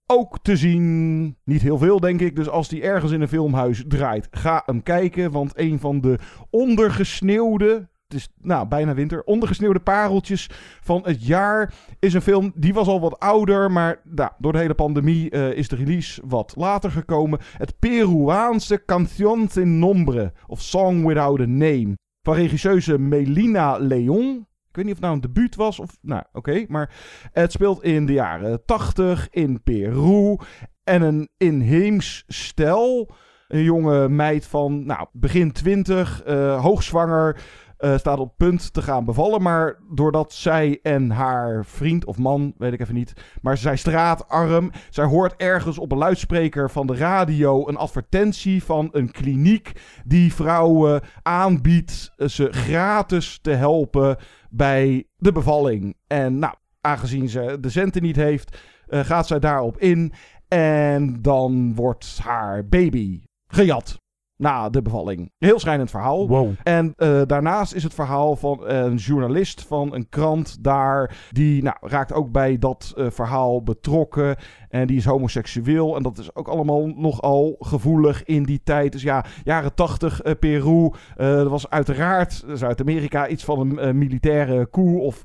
[0.06, 1.36] ook te zien.
[1.44, 2.36] Niet heel veel, denk ik.
[2.36, 5.30] Dus als die ergens in een filmhuis draait, ga hem kijken.
[5.30, 6.18] Want een van de
[6.50, 7.88] ondergesneeuwde.
[8.14, 9.22] Is nou, bijna winter.
[9.24, 10.50] Ondergesneeuwde pareltjes
[10.80, 12.52] van het jaar is een film.
[12.54, 13.70] Die was al wat ouder.
[13.70, 17.38] Maar nou, door de hele pandemie eh, is de release wat later gekomen.
[17.56, 20.32] Het Peruaanse Canción sin Nombre.
[20.46, 21.96] Of Song Without a Name.
[22.22, 24.46] Van regisseuse Melina Leon.
[24.68, 25.96] Ik weet niet of het nou een debuut was of...
[26.00, 26.64] Nou, oké.
[26.68, 26.90] maar
[27.32, 30.36] het speelt in de jaren 80 in Peru.
[30.84, 33.10] En een inheems stel.
[33.48, 37.40] Een jonge meid van nou, begin 20, eh, hoogzwanger.
[37.84, 39.42] Eh, staat op punt te gaan bevallen.
[39.42, 43.12] Maar doordat zij en haar vriend of man, weet ik even niet.
[43.42, 44.70] Maar zij straatarm.
[44.90, 49.72] Zij hoort ergens op een luidspreker van de radio een advertentie van een kliniek.
[50.04, 54.16] Die vrouwen aanbiedt eh, ze gratis te helpen
[54.50, 55.96] bij de bevalling.
[56.06, 60.12] En nou, aangezien ze de centen niet heeft, eh, gaat zij daarop in.
[60.48, 64.02] En dan wordt haar baby gejat.
[64.36, 65.32] Na de bevalling.
[65.38, 66.28] Heel schrijnend verhaal.
[66.28, 66.52] Wow.
[66.62, 71.16] En eh, daarnaast is het verhaal van een journalist van een krant daar.
[71.30, 74.36] Die nou, raakt ook bij dat eh, verhaal betrokken.
[74.74, 75.96] En die is homoseksueel.
[75.96, 78.92] En dat is ook allemaal nogal gevoelig in die tijd.
[78.92, 80.90] Dus ja, jaren tachtig eh, Peru.
[81.16, 85.00] eh, er was uiteraard Zuid-Amerika iets van een eh, militaire coup.
[85.00, 85.22] Of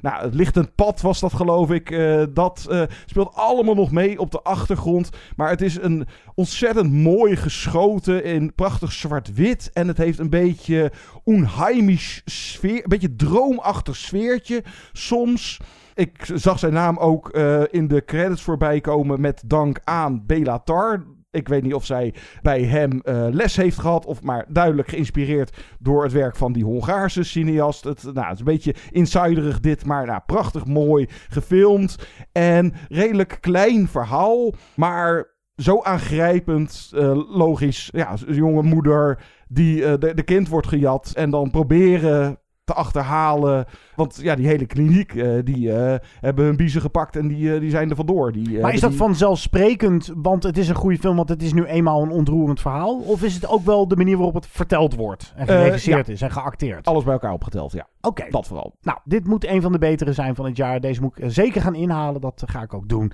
[0.00, 1.98] nou, het lichtend pad was dat geloof ik.
[2.34, 2.68] Dat
[3.06, 5.10] speelt allemaal nog mee op de achtergrond.
[5.36, 9.70] Maar het is een ontzettend mooi geschoten in prachtig zwart-wit.
[9.72, 10.92] En het heeft een beetje
[11.24, 12.76] onheimisch sfeer.
[12.82, 14.62] Een beetje droomachtig sfeertje
[14.92, 15.60] soms.
[16.00, 20.58] Ik zag zijn naam ook eh, in de credits voorbij komen met dank aan Bela
[20.58, 21.04] Tar.
[21.30, 24.06] Ik weet niet of zij bij hem eh, les heeft gehad.
[24.06, 27.84] Of maar duidelijk geïnspireerd door het werk van die Hongaarse cineast.
[27.84, 29.84] Het, nou, het is een beetje insiderig dit.
[29.84, 31.96] Maar nou, prachtig mooi gefilmd.
[32.32, 34.54] En redelijk klein verhaal.
[34.74, 35.26] Maar
[35.56, 37.88] zo aangrijpend, eh, logisch.
[37.92, 41.12] Ja, een jonge moeder die de kind wordt gejat.
[41.14, 42.39] En dan proberen
[42.70, 43.64] te achterhalen.
[43.96, 47.60] Want ja, die hele kliniek, eh, die eh, hebben hun biezen gepakt en die, eh,
[47.60, 48.32] die zijn er vandoor.
[48.32, 51.52] Die, Maar is dat die- vanzelfsprekend, want het is een goede film, want het is
[51.52, 52.98] nu eenmaal een ontroerend verhaal?
[52.98, 56.12] Of is het ook wel de manier waarop het verteld wordt en geregisseerd ja.
[56.12, 56.86] is en geacteerd?
[56.86, 57.86] Alles bij elkaar opgeteld, ja.
[58.00, 58.24] Oké.
[58.30, 58.74] Dat vooral.
[58.82, 60.80] Nou, dit moet een van de betere zijn van het jaar.
[60.80, 62.20] Deze moet ik zeker gaan inhalen.
[62.20, 63.12] Dat ga ik ook doen.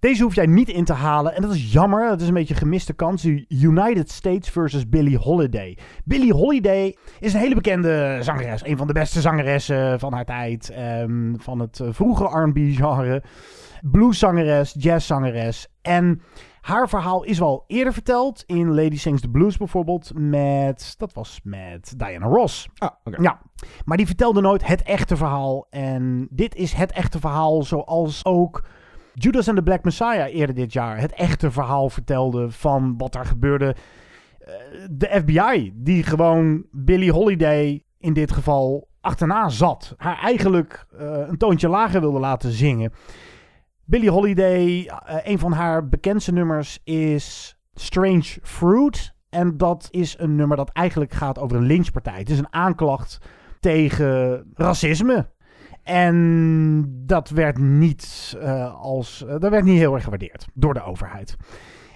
[0.00, 1.34] Deze hoef jij niet in te halen.
[1.34, 2.08] En dat is jammer.
[2.08, 3.24] Dat is een beetje een gemiste kans.
[3.48, 5.78] United States versus Billie Holiday.
[6.04, 8.66] Billie Holiday is een hele bekende zangeres.
[8.66, 10.70] Een van de beste zangeressen van haar tijd.
[10.70, 13.22] ehm, van het vroege R&B-genre.
[13.82, 15.68] Blueszangeres, jazzzangeres.
[15.82, 16.22] En
[16.60, 18.42] haar verhaal is wel eerder verteld.
[18.46, 20.10] In Lady Sings the Blues bijvoorbeeld.
[20.14, 22.68] Met, dat was met Diana Ross.
[22.76, 23.22] Ah, oké.
[23.22, 23.40] Ja,
[23.84, 25.66] maar die vertelde nooit het echte verhaal.
[25.70, 28.62] En dit is het echte verhaal zoals ook
[29.18, 33.24] Judas and the Black Messiah eerder dit jaar het echte verhaal vertelde van wat er
[33.24, 33.74] gebeurde.
[34.38, 34.54] Eh,
[34.90, 39.94] De FBI, die gewoon Billie Holiday in dit geval achterna zat.
[39.96, 42.92] Haar eigenlijk eh, een toontje lager wilde laten zingen.
[43.84, 49.14] Billie Holiday, eh, een van haar bekendste nummers is Strange Fruit.
[49.28, 52.18] En dat is een nummer dat eigenlijk gaat over een lynchpartij.
[52.18, 53.18] Het is een aanklacht
[53.60, 55.30] tegen racisme.
[55.88, 60.82] En dat werd niet, eh, als, eh, dat werd niet heel erg gewaardeerd door de
[60.82, 61.36] overheid.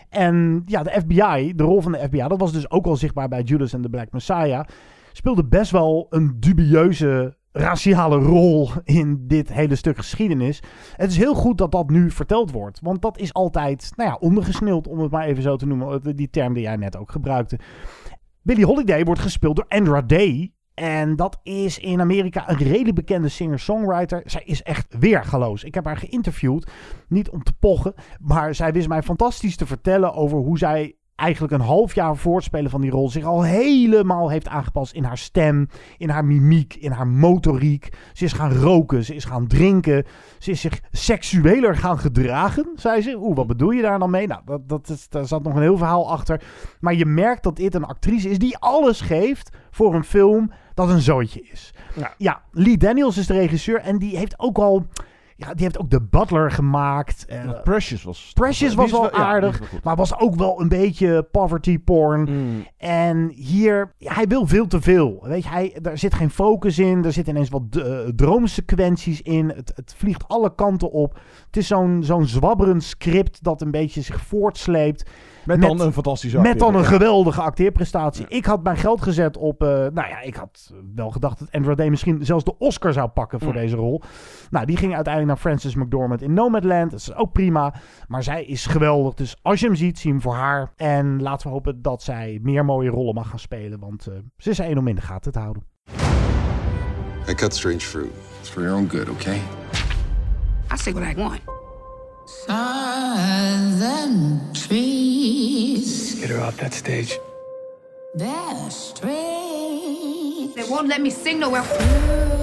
[0.09, 3.29] En ja, de FBI, de rol van de FBI, dat was dus ook al zichtbaar
[3.29, 4.65] bij Judas and the Black Messiah,
[5.13, 10.63] speelde best wel een dubieuze raciale rol in dit hele stuk geschiedenis.
[10.97, 14.17] Het is heel goed dat dat nu verteld wordt, want dat is altijd, nou ja,
[14.21, 17.59] ondergesneeuwd, om het maar even zo te noemen, die term die jij net ook gebruikte.
[18.43, 20.53] Billie Holiday wordt gespeeld door Andra Day.
[20.75, 24.23] En dat is in Amerika een redelijk bekende singer-songwriter.
[24.25, 25.65] Zij is echt weergaloos.
[25.65, 26.71] Ik heb haar geïnterviewd,
[27.09, 31.53] niet om te pochen, maar zij wist mij fantastisch te vertellen over hoe zij eigenlijk
[31.53, 35.05] een half jaar voor het spelen van die rol zich al helemaal heeft aangepast in
[35.05, 35.69] haar stem,
[35.99, 37.89] in haar mimiek, in haar motoriek.
[38.13, 40.05] Ze is gaan roken, ze is gaan drinken,
[40.39, 43.17] ze is zich seksueler gaan gedragen, zei ze.
[43.17, 44.27] Oeh, wat bedoel je daar dan mee?
[44.27, 46.43] Nou, dat, dat is, daar zat nog een heel verhaal achter.
[46.81, 50.89] Maar je merkt dat dit een actrice is die alles geeft voor een film dat
[50.89, 51.75] een zooitje is.
[52.19, 52.43] Ja.
[52.51, 54.87] Lee Daniels is de regisseur en die heeft ook al...
[55.47, 57.25] Ja, die heeft ook The Butler gemaakt.
[57.25, 58.31] Eh, Precious was...
[58.35, 62.21] Precious was wel ja, aardig, wel maar was ook wel een beetje poverty porn.
[62.21, 62.67] Mm.
[62.77, 65.19] En hier, hij wil veel te veel.
[65.23, 67.05] Weet je, hij, er zit geen focus in.
[67.05, 69.49] Er zitten ineens wat uh, droomsequenties in.
[69.49, 71.19] Het, het vliegt alle kanten op.
[71.47, 75.11] Het is zo'n zo'n zwabberend script dat een beetje zich voortsleept.
[75.47, 78.27] Met dan een fantastische Met dan een geweldige acteerprestatie.
[78.29, 79.63] Ik had mijn geld gezet op...
[79.63, 83.09] eh, nou ja, ik had wel gedacht dat Andrew Day misschien zelfs de Oscar zou
[83.09, 83.59] pakken voor Mm.
[83.59, 84.03] deze rol.
[84.51, 86.91] Nou, die ging uiteindelijk naar Frances McDormand in Nomadland.
[86.91, 87.75] Dat is ook prima.
[88.09, 89.15] Maar zij is geweldig.
[89.15, 90.73] Dus als je hem ziet, zie hem voor haar.
[90.77, 93.79] En laten we hopen dat zij meer mooie rollen mag gaan spelen.
[93.81, 95.63] Want eh, ze is er één om in de gaten te houden.
[97.29, 98.11] I cut strange fruit.
[98.41, 99.37] It's for your own good, okay?
[100.73, 101.52] I say what I want.
[102.47, 107.19] Southern trees, Get her off that stage.
[108.15, 110.55] they're strange.
[110.55, 111.63] They won't let me sing nowhere.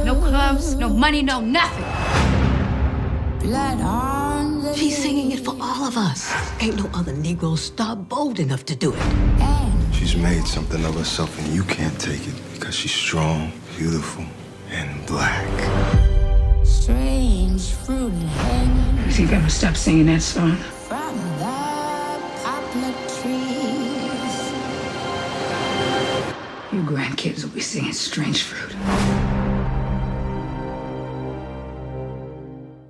[0.06, 1.86] No clubs, no money, no nothing.
[3.40, 6.32] Blood on the She's singing it for all of us.
[6.62, 9.00] Ain't no other Negro star bold enough to do it.
[9.42, 14.24] And she's made something of herself, and you can't take it because she's strong, beautiful,
[14.72, 15.48] and black.
[16.90, 20.56] Strange fruit hanging You think I would stop singing that song?
[20.90, 21.56] from the
[22.44, 24.38] poplar trees.
[26.72, 28.76] You grandkids will be singing Strange Fruit.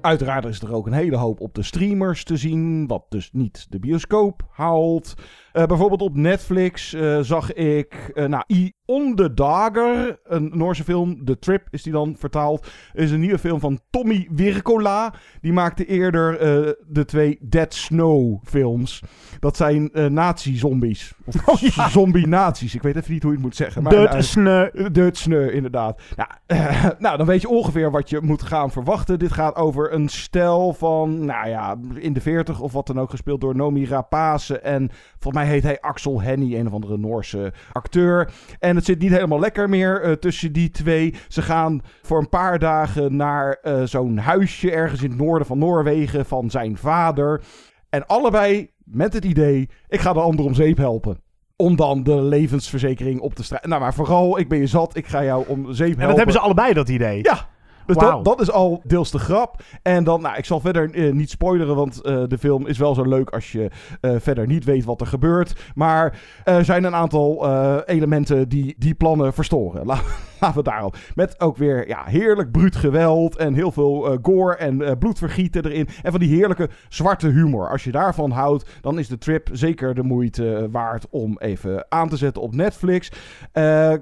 [0.01, 3.65] Uiteraard is er ook een hele hoop op de streamers te zien, wat dus niet
[3.69, 5.13] de bioscoop haalt.
[5.51, 11.25] Eh, bijvoorbeeld op Netflix eh, zag ik, eh nou, I On The een Noorse film,
[11.25, 15.13] The Trip is die dan vertaald, is een nieuwe film van Tommy Wirkola.
[15.41, 19.03] Die maakte eerder eh, de twee Dead Snow films.
[19.39, 21.13] Dat zijn eh nazi-zombies.
[21.45, 21.59] Of
[21.91, 23.83] zombie-nazi's, ik weet even niet hoe je het moet zeggen.
[23.83, 24.91] maar- Dead nou, Sneu.
[24.91, 26.01] Dead Sneu, inderdaad.
[26.15, 29.19] Nou, eh, nou, dan weet je ongeveer wat je moet gaan verwachten.
[29.19, 33.09] Dit gaat over een stel van, nou ja, in de 40 of wat dan ook,
[33.09, 34.59] gespeeld door Nomi Rapace.
[34.59, 38.31] En volgens mij heet hij Axel Henny, een of andere Noorse acteur.
[38.59, 41.13] En het zit niet helemaal lekker meer eh, tussen die twee.
[41.27, 45.57] Ze gaan voor een paar dagen naar eh, zo'n huisje ergens in het noorden van
[45.57, 47.41] Noorwegen van zijn vader.
[47.89, 51.21] En allebei met het idee, ik ga de ander om zeep helpen.
[51.55, 53.69] Om dan de levensverzekering op te strijden.
[53.69, 56.01] Nou, maar vooral, ik ben je zat, ik ga jou om zeep helpen.
[56.01, 57.23] En dat hebben ze allebei, dat idee.
[57.23, 57.49] Ja.
[57.95, 59.61] Dus dat, dat is al deels de grap.
[59.81, 62.93] En dan, nou, ik zal verder eh, niet spoileren, want eh, de film is wel
[62.93, 63.69] zo leuk als je
[64.01, 65.55] eh, verder niet weet wat er gebeurt.
[65.75, 67.47] Maar er zijn een aantal
[67.85, 69.87] elementen die die plannen verstoren.
[70.39, 70.97] we daarop.
[71.15, 75.65] Met ook weer ja, heerlijk bruut geweld en heel veel uh, gore en uh, bloedvergieten
[75.65, 75.87] erin.
[76.01, 77.69] En van die heerlijke zwarte humor.
[77.69, 82.09] Als je daarvan houdt, dan is de trip zeker de moeite waard om even aan
[82.09, 83.11] te zetten op Netflix.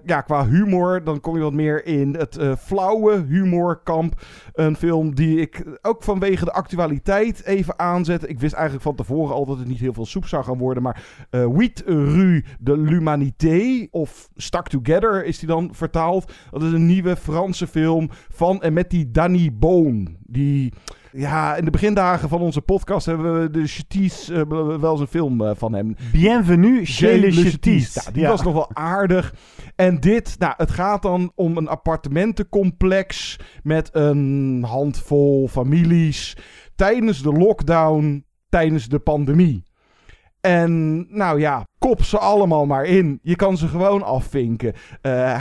[0.04, 4.22] Ja, qua humor, dan kom je wat meer in het flauwe humorkamp.
[4.54, 8.30] Een film die ik ook vanwege de actualiteit even aanzet.
[8.30, 10.84] Ik wist eigenlijk van tevoren al dat het niet heel veel soep zou gaan worden.
[10.84, 16.27] Maar Huit Rue de l'Humanité, of Stuck Together is die dan vertaald.
[16.52, 20.18] Dat is een nieuwe Franse film van en met die Danny Boon.
[20.20, 20.74] Die
[21.12, 24.42] ja, in de begindagen van onze podcast hebben we de Cheties uh,
[24.80, 25.96] wel eens een film uh, van hem.
[26.12, 27.94] Bienvenue chez les Cheties.
[27.94, 28.30] Ja, die ja.
[28.30, 29.34] was nog wel aardig.
[29.76, 36.38] En dit, nou, het gaat dan om een appartementencomplex met een handvol families
[36.76, 39.64] tijdens de lockdown, tijdens de pandemie.
[40.42, 43.20] En nou ja, kop ze allemaal maar in.
[43.22, 44.74] Je kan ze gewoon afvinken.
[44.74, 44.82] Uh,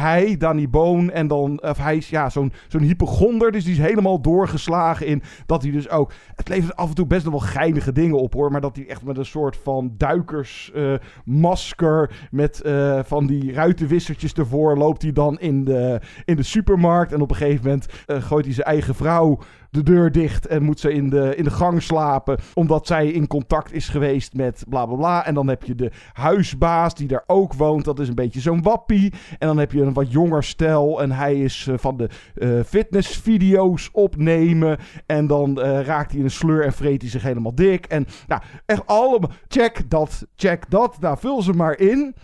[0.00, 3.78] hij, Danny Boon, en dan, of hij is ja, zo'n zo'n hypochonder, dus die is
[3.78, 7.92] helemaal doorgeslagen in dat hij dus ook, het levert af en toe best wel geinige
[7.92, 13.00] dingen op hoor, maar dat hij echt met een soort van duikersmasker, uh, met uh,
[13.04, 17.36] van die ruitenwissertjes ervoor, loopt hij dan in de, in de supermarkt en op een
[17.36, 19.38] gegeven moment gooit hij zijn eigen vrouw
[19.76, 22.38] de deur dicht en moet ze in de, in de gang slapen.
[22.54, 25.26] Omdat zij in contact is geweest met bla bla bla.
[25.26, 25.90] En dan heb je de
[26.26, 27.84] huisbaas die daar ook woont.
[27.84, 29.12] Dat is een beetje zo'n wappie.
[29.38, 31.02] En dan heb je een wat jonger stel.
[31.02, 34.78] En hij is uh, van de uh, fitnessvideo's opnemen.
[35.06, 37.86] En dan uh, raakt hij in een sleur en vreet hij zich helemaal dik.
[37.86, 39.30] En nou, echt allemaal.
[39.48, 41.00] Check dat, check dat.
[41.00, 42.14] Nou, vul ze maar in.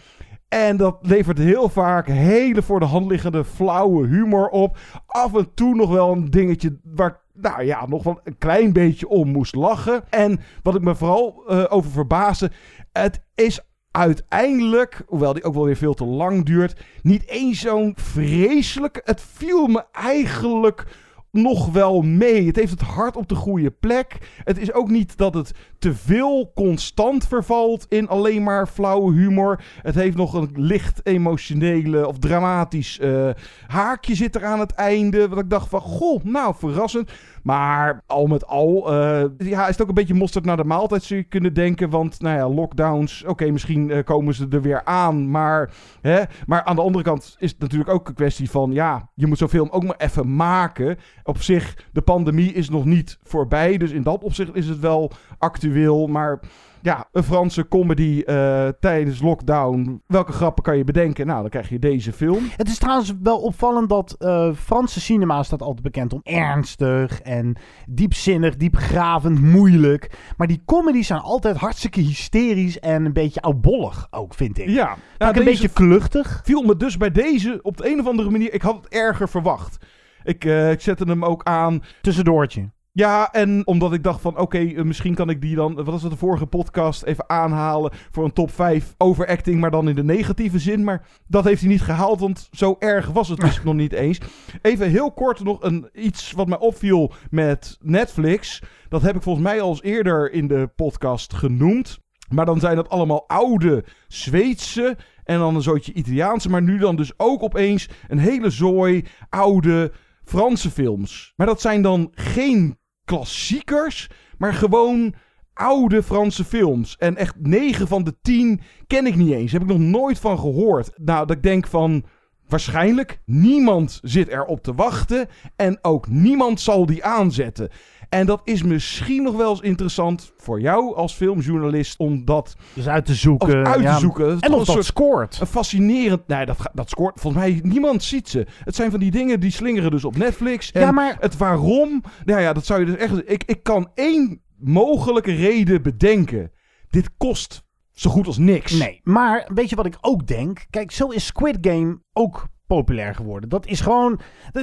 [0.48, 4.76] En dat levert heel vaak hele voor de hand liggende flauwe humor op.
[5.06, 9.08] Af en toe nog wel een dingetje waar nou ja, nog wel een klein beetje
[9.08, 10.02] om moest lachen.
[10.10, 12.50] En wat ik me vooral over verbaasde,
[12.92, 13.60] het is
[13.92, 19.00] uiteindelijk, hoewel die ook wel weer veel te lang duurt, niet eens zo'n vreselijk.
[19.04, 20.86] Het viel me eigenlijk
[21.32, 22.46] nog wel mee.
[22.46, 24.18] Het heeft het hart op de goede plek.
[24.44, 29.62] Het is ook niet dat het te veel constant vervalt in alleen maar flauwe humor.
[29.82, 33.30] Het heeft nog een licht emotionele of dramatisch uh,
[33.66, 35.28] haakje zit er aan het einde.
[35.28, 37.10] Wat ik dacht van, goh, nou verrassend.
[37.42, 41.02] Maar al met al, uh, ja, is het ook een beetje mosterd naar de maaltijd,
[41.02, 41.90] zou je kunnen denken.
[41.90, 45.30] Want, nou ja, lockdowns, oké, misschien uh, komen ze er weer aan.
[45.30, 45.70] Maar,
[46.00, 49.26] hè, maar aan de andere kant is het natuurlijk ook een kwestie van, ja, je
[49.26, 50.98] moet zo'n film ook maar even maken.
[51.22, 53.76] Op zich, de pandemie is nog niet voorbij.
[53.76, 56.06] Dus in dat opzicht is het wel actueel.
[56.06, 56.40] Maar
[56.82, 60.02] ja, een Franse comedy uh, tijdens lockdown.
[60.06, 61.26] Welke grappen kan je bedenken?
[61.26, 62.44] Nou, dan krijg je deze film.
[62.56, 67.56] Het is trouwens wel opvallend dat uh, Franse cinema staat altijd bekend om ernstig en
[67.88, 70.10] diepzinnig, diepgravend, moeilijk.
[70.36, 74.68] Maar die comedies zijn altijd hartstikke hysterisch en een beetje oudbollig ook, vind ik.
[74.68, 74.96] Ja.
[75.18, 76.40] Nou, een beetje kluchtig.
[76.44, 78.54] Viel me dus bij deze op de een of andere manier...
[78.54, 79.86] Ik had het erger verwacht.
[80.22, 81.82] Ik, uh, ik zette hem ook aan.
[82.00, 82.70] Tussendoortje.
[82.94, 85.84] Ja, en omdat ik dacht van, oké, okay, uh, misschien kan ik die dan, wat
[85.84, 89.94] was het de vorige podcast, even aanhalen voor een top 5 overacting, maar dan in
[89.94, 90.84] de negatieve zin.
[90.84, 94.18] Maar dat heeft hij niet gehaald, want zo erg was het dus nog niet eens.
[94.62, 98.62] Even heel kort nog een, iets wat mij opviel met Netflix.
[98.88, 101.98] Dat heb ik volgens mij al eens eerder in de podcast genoemd.
[102.28, 106.50] Maar dan zijn dat allemaal oude Zweedse en dan een zootje Italiaanse.
[106.50, 109.92] Maar nu dan dus ook opeens een hele zooi oude
[110.24, 111.32] Franse films.
[111.36, 112.80] Maar dat zijn dan geen
[113.12, 114.08] klassiekers,
[114.38, 115.14] maar gewoon
[115.54, 116.96] oude Franse films.
[116.96, 119.52] En echt 9 van de 10 ken ik niet eens.
[119.52, 120.90] Heb ik nog nooit van gehoord.
[120.96, 122.04] Nou, dat ik denk van.
[122.48, 125.28] Waarschijnlijk niemand zit erop te wachten.
[125.56, 127.70] En ook niemand zal die aanzetten.
[128.12, 132.88] En dat is misschien nog wel eens interessant voor jou als filmjournalist om dat dus
[132.88, 133.66] uit te zoeken.
[133.66, 134.40] Uit te zoeken.
[134.40, 135.38] En of dat soort, scoort.
[135.40, 136.26] Een fascinerend.
[136.26, 137.20] Nee, dat, dat scoort.
[137.20, 138.46] Volgens mij niemand ziet ze.
[138.64, 140.72] Het zijn van die dingen die slingeren dus op Netflix.
[140.72, 142.02] En ja, maar het waarom.
[142.24, 143.30] Nou ja, dat zou je dus echt.
[143.30, 146.50] Ik, ik kan één mogelijke reden bedenken.
[146.90, 148.72] Dit kost zo goed als niks.
[148.72, 150.66] Nee, maar weet je wat ik ook denk?
[150.70, 153.48] Kijk, zo is Squid Game ook populair geworden.
[153.48, 154.20] Dat is gewoon,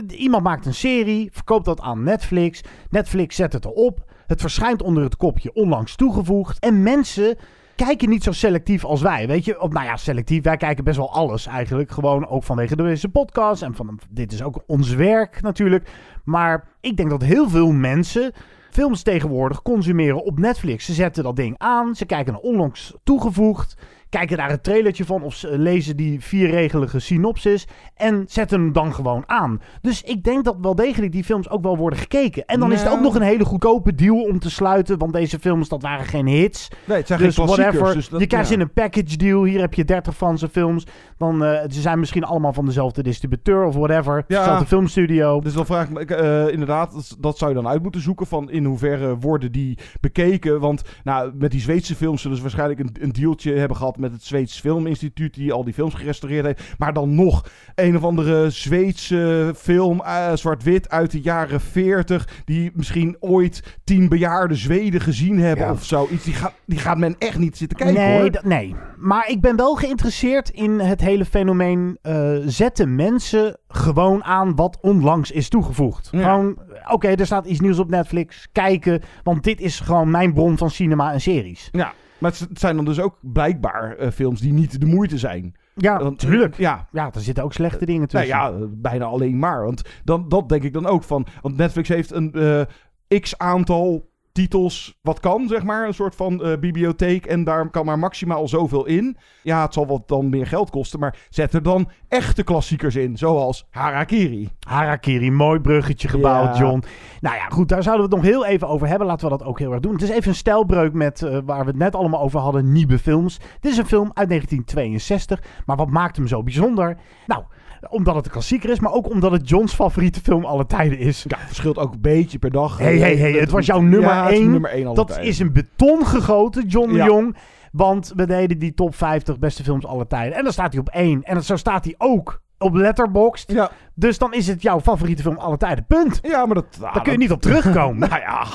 [0.07, 2.61] iemand maakt een serie, verkoopt dat aan Netflix.
[2.89, 4.03] Netflix zet het erop.
[4.27, 6.59] Het verschijnt onder het kopje onlangs toegevoegd.
[6.59, 7.37] En mensen
[7.75, 9.27] kijken niet zo selectief als wij.
[9.27, 10.43] Weet je, nou ja, selectief.
[10.43, 11.91] Wij kijken best wel alles eigenlijk.
[11.91, 13.61] Gewoon ook vanwege deze podcast.
[13.61, 15.89] En van dit is ook ons werk natuurlijk.
[16.23, 18.31] Maar ik denk dat heel veel mensen
[18.69, 20.85] films tegenwoordig consumeren op Netflix.
[20.85, 21.95] Ze zetten dat ding aan.
[21.95, 23.77] Ze kijken naar onlangs toegevoegd
[24.09, 28.93] kijken daar een trailertje van of ze lezen die vierregelige synopsis en zetten hem dan
[28.93, 29.61] gewoon aan.
[29.81, 32.45] Dus ik denk dat wel degelijk die films ook wel worden gekeken.
[32.45, 32.97] En dan is het Nou.
[32.97, 36.27] ook nog een hele goedkope deal om te sluiten, want deze films dat waren geen
[36.27, 36.67] hits.
[36.85, 37.93] Nee, het zijn dus geen whatever.
[37.93, 38.55] dus dat- je krijgt ja.
[38.55, 40.85] in een package deal, hier heb je 30 van zijn films.
[41.17, 44.23] Dan, eh, ze zijn misschien allemaal van dezelfde distributeur of whatever.
[44.27, 45.39] Dezelfde filmstudio.
[45.41, 48.27] Dus dan vraag ik me eh, inderdaad, dat, dat zou je dan uit moeten zoeken
[48.27, 50.59] van in hoeverre worden die bekeken.
[50.59, 54.11] Want nou, met die Zweedse films zullen ze waarschijnlijk een, een dealtje hebben gehad met
[54.11, 56.63] het Zweeds Filminstituut die al die films gerestaureerd heeft.
[56.77, 62.71] Maar dan nog een of andere Zweedse film, eh, zwart-wit uit de jaren 40, die
[62.73, 65.71] misschien ooit tien bejaarde Zweden gezien hebben Ja.
[65.71, 66.23] of zoiets.
[66.23, 68.39] Die gaat, die gaat men echt niet zitten kijken nee, hoor.
[68.43, 71.97] nee, maar ik ben wel geïnteresseerd in het hele fenomeen.
[72.01, 76.07] eh, zetten mensen gewoon aan wat onlangs is toegevoegd.
[76.11, 78.47] Gewoon, oké, er staat iets nieuws op Netflix.
[78.51, 81.69] Kijken, want dit is gewoon mijn bron van cinema en series.
[81.71, 85.55] Ja, maar het zijn dan dus ook blijkbaar eh, films die niet de moeite zijn.
[85.75, 86.57] Ja, Want, tuurlijk.
[86.57, 88.27] Ja, Ja, er zitten ook slechte dingen Nou tussen.
[88.27, 89.63] ja, eh, bijna alleen maar.
[89.65, 91.25] Want dan, dat denk ik dan ook van.
[91.41, 94.08] Want Netflix heeft een eh, x aantal
[94.39, 95.87] titels wat kan, zeg maar.
[95.87, 97.25] Een soort van eh, bibliotheek.
[97.25, 99.17] En daar kan maar maximaal zoveel in.
[99.43, 100.99] Ja, het zal wat dan meer geld kosten.
[100.99, 103.17] Maar zet er dan echte klassiekers in.
[103.17, 104.49] Zoals Harakiri.
[104.67, 106.61] Harakiri, mooi bruggetje gebouwd, Ja.
[106.61, 106.83] John.
[107.19, 109.07] Nou ja, goed, daar zouden we het nog heel even over hebben.
[109.07, 109.93] Laten we dat ook heel erg doen.
[109.93, 112.99] Het is even een stijlbreuk met eh, waar we het net allemaal over hadden, nieuwe
[112.99, 113.39] films.
[113.59, 116.97] Dit is een film uit 1962, maar wat maakt hem zo bijzonder?
[117.27, 117.43] Nou,
[117.89, 121.25] omdat het een klassieker is, maar ook omdat het Johns favoriete film alle tijden is.
[121.27, 122.77] Ja, verschilt ook een beetje per dag.
[122.77, 124.51] Hey, hey, hey, het was jouw nummer Ja, het is 1.
[124.51, 125.25] nummer één Dat tijden.
[125.25, 127.05] is in beton gegoten, John de Ja.
[127.05, 127.35] Jong.
[127.71, 130.37] Want we deden die top 50 beste films alle tijden.
[130.37, 131.23] En dan staat hij op 1.
[131.23, 133.51] En zo staat hij ook op Letterboxd.
[133.51, 133.71] Ja.
[133.95, 135.85] Dus dan is het jouw favoriete film alle tijden.
[135.85, 136.19] Punt.
[136.21, 136.65] Ja, maar dat...
[136.79, 137.99] Daar kun je niet op terugkomen.
[138.09, 138.45] nou ja...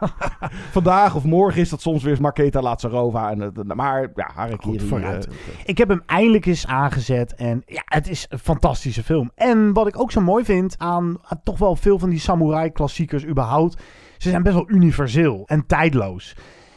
[0.70, 3.30] Vandaag of morgen is dat soms weer Marketa Lazarova.
[3.30, 4.78] En, het- maar ja, Harakiri...
[4.78, 5.26] Goed, vooruit.
[5.26, 5.32] eh,
[5.64, 7.34] Ik heb hem eindelijk eens aangezet.
[7.34, 9.30] En ja, het is een fantastische film.
[9.34, 13.26] En wat ik ook zo mooi vind aan, aan toch wel veel van die samurai-klassiekers
[13.26, 13.82] überhaupt.
[14.18, 16.36] Ze zijn best wel universeel en tijdloos.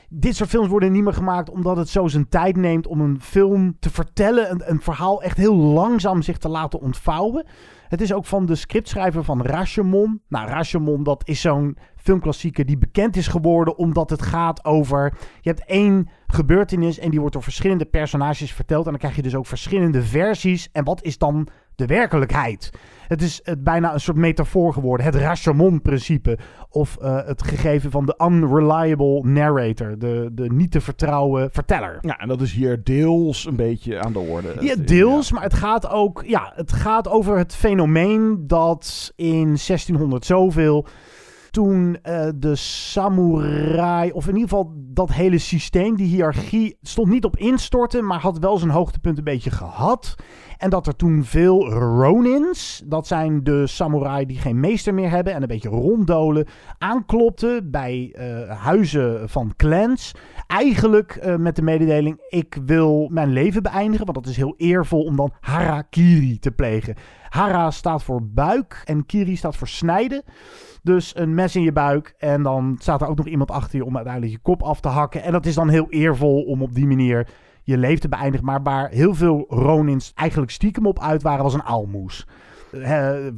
[0.10, 3.22] Dit soort films worden niet meer gemaakt omdat het zo zijn tijd neemt om een
[3.22, 4.52] film te vertellen.
[4.52, 7.46] Een, een verhaal echt heel langzaam zich te laten ontvouwen.
[7.92, 10.22] Het is ook van de scriptschrijver van Rashomon.
[10.28, 15.18] Nou, Rashomon, dat is zo'n filmklassieker die bekend is geworden omdat het gaat over...
[15.42, 18.86] Je hebt één gebeurtenis en die wordt door verschillende personages verteld.
[18.86, 20.70] En dan krijg je dus ook verschillende versies.
[20.72, 22.72] En wat is dan de werkelijkheid?
[23.08, 25.06] Het is het bijna een soort metafoor geworden.
[25.06, 26.38] Het Rashomon-principe.
[26.70, 30.00] Of eh, het gegeven van de unreliable narrator.
[30.00, 31.98] De, de niet te vertrouwen verteller.
[32.02, 34.56] Ja, en dat is hier deels een beetje aan de orde.
[34.60, 40.26] Ja, deels, maar het gaat ook ja, het gaat over het fenomeen dat in 1600
[40.26, 40.88] zoveel
[41.52, 47.26] toen eh, de samurai, of in ieder geval dat hele systeem, die hiërarchie, stond niet
[47.26, 50.16] op instorten, maar had wel zijn hoogtepunt een beetje gehad.
[50.62, 55.34] En dat er toen veel Ronins, dat zijn de samurai die geen meester meer hebben
[55.34, 56.48] en een beetje ronddolen,
[56.78, 60.16] aanklopten bij eh, huizen van clans.
[60.48, 65.04] Eigenlijk eh, met de mededeling: ik wil mijn leven beëindigen, want dat is heel eervol
[65.04, 66.96] om dan harakiri te plegen.
[67.30, 70.24] Hara staat voor buik en kiri staat voor snijden.
[70.84, 73.86] Dus een mes in je buik en dan staat er ook nog iemand achter je
[73.86, 75.24] om uiteindelijk je kop af te hakken.
[75.24, 77.28] En dat is dan heel eervol om op die manier
[77.64, 78.46] je leven te beëindigen.
[78.46, 82.28] Maar waar heel veel Ronins eigenlijk stiekem op uit waren, was een aalmoes.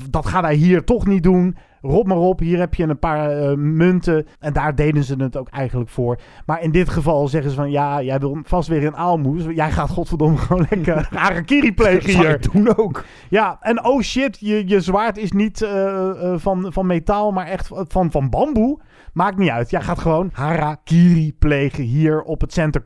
[0.09, 1.57] Dat gaan wij hier toch niet doen.
[1.85, 4.27] Rot maar op, hier heb je een paar eh, munten.
[4.39, 6.19] En daar deden ze het ook eigenlijk voor.
[6.45, 7.71] Maar in dit geval zeggen ze van...
[7.71, 9.43] Ja, jij wil vast weer een aalmoes.
[9.55, 12.29] Jij gaat godverdomme gewoon lekker harakiri plegen hier.
[12.29, 13.03] je doen ook.
[13.29, 17.47] Ja, en oh shit, je, je zwaard is niet eh, eh, van, van metaal, maar
[17.47, 18.79] echt van, van bamboe.
[19.13, 19.69] Maakt niet uit.
[19.69, 22.81] Jij gaat gewoon harakiri plegen hier op het center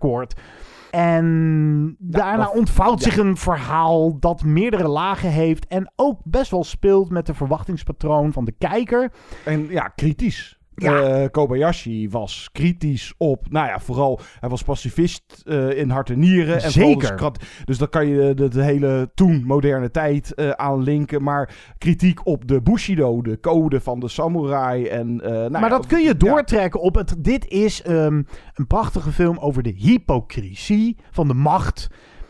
[0.91, 3.09] En daarna dat- ontvouwt ja.
[3.09, 5.67] zich een verhaal dat meerdere lagen heeft.
[5.67, 9.11] En ook best wel speelt met de verwachtingspatroon van de kijker.
[9.45, 10.56] En ja, kritisch.
[10.79, 11.01] Ja.
[11.01, 16.19] Eh, Kobayashi was kritisch op, nou ja, vooral, hij was pacifist eh, in hart en
[16.19, 16.61] nieren.
[16.61, 16.99] En Zeker.
[16.99, 21.23] Dus, krat- dus dan kan je de, de hele toen moderne tijd eh aanlinken.
[21.23, 24.87] Maar kritiek op de Bushido, de code van de samurai.
[24.87, 27.15] En, nou maar ja, dat kun je doortrekken op het.
[27.17, 28.21] Dit is ehm,
[28.53, 31.87] een prachtige film over de hypocrisie van de macht.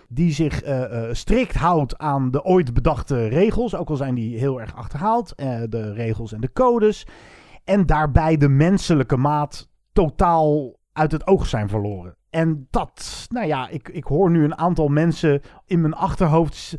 [0.09, 0.61] Die zich
[1.11, 3.75] strikt houdt aan de ooit bedachte regels.
[3.75, 5.33] Ook al zijn die heel erg achterhaald.
[5.69, 7.05] de regels en de codes.
[7.67, 12.15] En daarbij de menselijke maat totaal uit het oog zijn verloren.
[12.29, 16.75] En dat, nou ja, ik, ik hoor nu een aantal mensen in mijn achterhoofd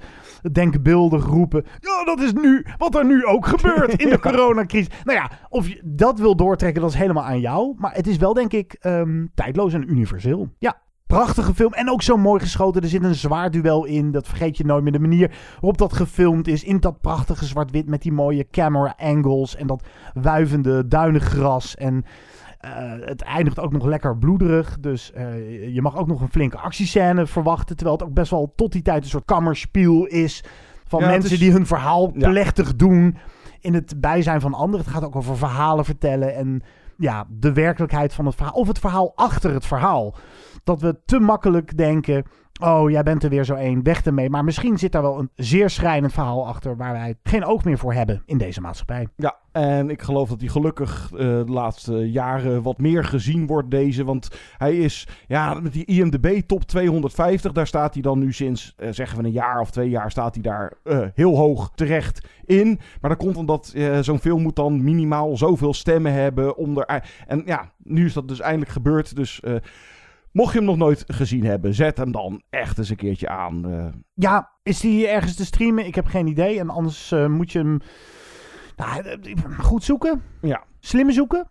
[0.53, 1.65] denkbeeldig roepen.
[1.81, 4.95] Ja, dat is nu wat er nu ook gebeurt in de coronacrisis.
[5.05, 7.75] Nou ja, of je dat wil doortrekken, dat is helemaal aan jou.
[7.77, 10.49] Maar het is wel, denk ik, ehm, tijdloos en universeel.
[10.59, 10.81] Ja.
[11.09, 12.83] Prachtige film en ook zo mooi geschoten.
[12.83, 14.11] Er zit een zwaar duel in.
[14.11, 14.93] Dat vergeet je nooit meer.
[14.93, 16.65] De manier waarop dat gefilmd is.
[16.65, 19.57] In dat prachtige zwart-wit met die mooie camera angles.
[19.57, 19.83] En dat
[20.15, 21.75] wuivende duinengras.
[21.75, 22.05] En
[22.59, 24.81] eh, het eindigt ook nog lekker bloederig.
[24.81, 27.77] Dus eh, je mag ook nog een flinke actiescène verwachten.
[27.77, 30.45] Terwijl het ook best wel tot die tijd een soort kammerspiel is.
[30.87, 32.31] Van Ja, mensen is- die hun verhaal Ja.
[32.31, 33.17] plechtig doen.
[33.61, 34.85] In het bijzijn van anderen.
[34.85, 36.35] Het gaat ook over verhalen vertellen.
[36.35, 36.63] En
[36.99, 38.55] ja, de werkelijkheid van het verhaal.
[38.55, 40.15] Of het verhaal achter het verhaal.
[40.65, 42.25] Dat we te makkelijk denken.
[42.59, 44.31] Oh, jij bent er weer zo één, weg ermee.
[44.31, 46.77] Maar misschien zit daar wel een zeer schrijnend verhaal achter.
[46.77, 49.09] waar wij geen oog meer voor hebben in deze maatschappij.
[49.17, 53.71] Ja, en ik geloof dat hij gelukkig eh, de laatste jaren wat meer gezien wordt,
[53.71, 54.05] deze.
[54.05, 58.75] Want hij is, ja, met die IMDb top 250, daar staat hij dan nu sinds,
[58.77, 62.29] eh, zeggen we een jaar of twee jaar, staat hij daar eh, heel hoog terecht
[62.45, 62.81] in.
[63.01, 66.83] Maar dat komt omdat zo'n film moet dan minimaal zoveel stemmen hebben om.
[67.27, 69.43] En ja, nu is dat dus eindelijk gebeurd, dus...
[70.33, 73.71] Mocht je hem nog nooit gezien hebben, zet hem dan echt eens een keertje aan.
[73.71, 73.87] eh.
[74.15, 75.87] Ja, is die ergens te streamen?
[75.87, 76.59] Ik heb geen idee.
[76.59, 77.79] En anders eh, moet je hem
[78.77, 80.23] nou, eh, goed zoeken.
[80.41, 80.65] Ja.
[80.81, 81.51] Slim zoeken.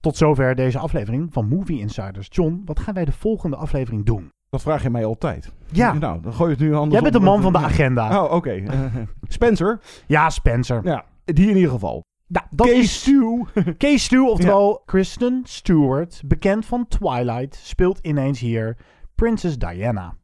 [0.00, 2.28] Tot zover deze aflevering van Movie Insiders.
[2.30, 4.30] John, wat gaan wij de volgende aflevering doen?
[4.50, 5.52] Dat vraag je mij altijd.
[5.72, 5.92] Ja.
[5.92, 8.24] Nou, dan gooi je het nu anders Jij bent de man van de agenda.
[8.24, 8.62] Oh, oké.
[9.28, 9.80] Spencer.
[10.06, 10.80] Ja, Spencer.
[10.84, 12.02] Ja, die in ieder geval.
[12.28, 18.76] Nou, dat Case is Stew, oftewel Kristen Stewart, bekend van Twilight, speelt ineens hier
[19.14, 20.16] Princess Diana.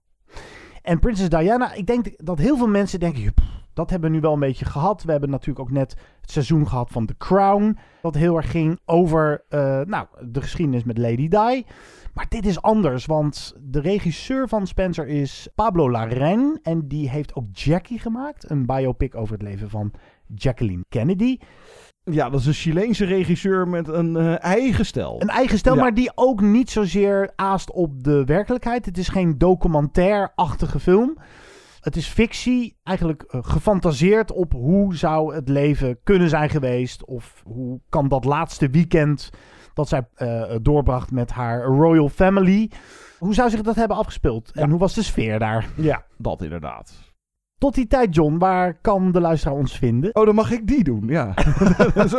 [0.83, 4.23] En Princess Diana, ik denk dat heel veel mensen denken, "Pff, dat hebben we nu
[4.23, 5.03] wel een beetje gehad.
[5.03, 8.81] We hebben natuurlijk ook net het seizoen gehad van The Crown, dat heel erg ging
[8.85, 11.65] over eh, nou, de geschiedenis met Lady Di.
[12.15, 17.35] Maar dit is anders, want de regisseur van Spencer is Pablo Larraín en die heeft
[17.35, 19.93] ook Jackie gemaakt, een biopic over het leven van
[20.35, 21.39] Jacqueline Kennedy.
[22.11, 25.23] Ja, dat is een Chileense regisseur met een eh, eigen stijl.
[25.23, 25.81] Een eigen stijl, Ja.
[25.83, 28.87] maar die ook niet zozeer aast op de werkelijkheid.
[28.87, 31.17] Het is geen documentaire-achtige film.
[31.81, 37.05] Het is fictie, eigenlijk eh, gefantaseerd op hoe zou het leven kunnen zijn geweest.
[37.05, 39.31] Of hoe kan dat laatste weekend
[39.75, 42.71] dat zij eh, doorbracht met haar royal family.
[43.19, 44.51] Hoe zou zich dat hebben afgespeeld?
[44.53, 45.67] En hoe was de sfeer daar?
[45.77, 47.04] Ja, dat inderdaad.
[47.65, 50.15] Tot die tijd, John, waar kan de luisteraar ons vinden?
[50.15, 51.35] Oh, dan mag ik die doen, ja.
[52.09, 52.19] Zo,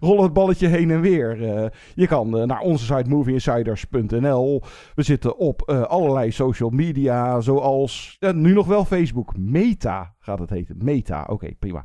[0.00, 1.56] rollen het balletje heen en weer.
[1.56, 4.62] Eh, je kan eh, naar onze site movieinsiders.nl.
[4.94, 9.36] We zitten op eh, allerlei social media, zoals nu nog wel Facebook.
[9.36, 10.76] Meta gaat het heten.
[10.78, 11.84] Meta, oké, prima.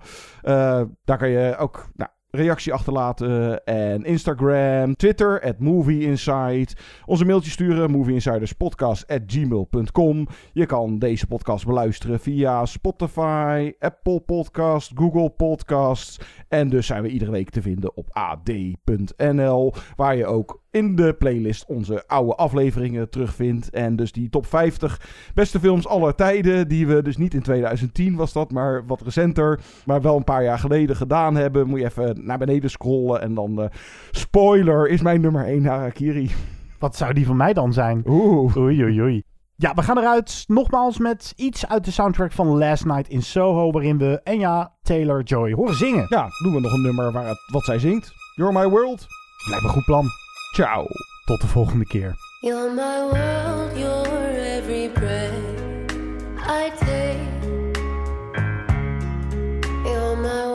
[1.03, 3.65] Daar kan je ook nou, reactie achterlaten.
[3.65, 6.75] En Instagram, Twitter, at movieinsight.
[7.05, 10.27] Onze mailtje sturen, movieinsiderspodcast.gmail.com.
[10.53, 16.19] Je kan deze podcast beluisteren via Spotify, Apple Podcast, Google Podcasts.
[16.47, 19.73] En dus zijn we iedere week te vinden op ad.nl.
[19.95, 23.69] Waar je ook in de playlist onze oude afleveringen terugvindt.
[23.69, 25.01] En dus die top 50
[25.33, 26.67] beste films aller tijden.
[26.67, 29.59] Die we dus niet in 2010 was dat, maar wat recenter.
[29.85, 31.67] Maar wel een paar jaar geleden gedaan hebben.
[31.67, 33.21] Moet je even naar beneden scrollen.
[33.21, 33.69] En dan, eh,
[34.11, 36.31] spoiler, is mijn nummer 1 Harakiri.
[36.79, 38.03] Wat zou die van mij dan zijn?
[38.07, 38.57] Oeh.
[38.57, 39.23] Oei, oei, oei.
[39.55, 43.71] Ja, we gaan eruit nogmaals met iets uit de soundtrack van Last Night in Soho,
[43.71, 46.05] waarin we Enya Taylor-Joy horen zingen.
[46.09, 48.11] Ja, doen we nog een nummer waar het, wat zij zingt.
[48.35, 49.07] You're My World.
[49.49, 50.22] Lijkt me een goed plan.
[50.53, 50.87] Ciao.
[51.25, 52.15] Tot de volgende keer.
[52.41, 55.33] You're my world, you're every breath
[56.37, 57.17] I take.
[59.83, 60.52] You're my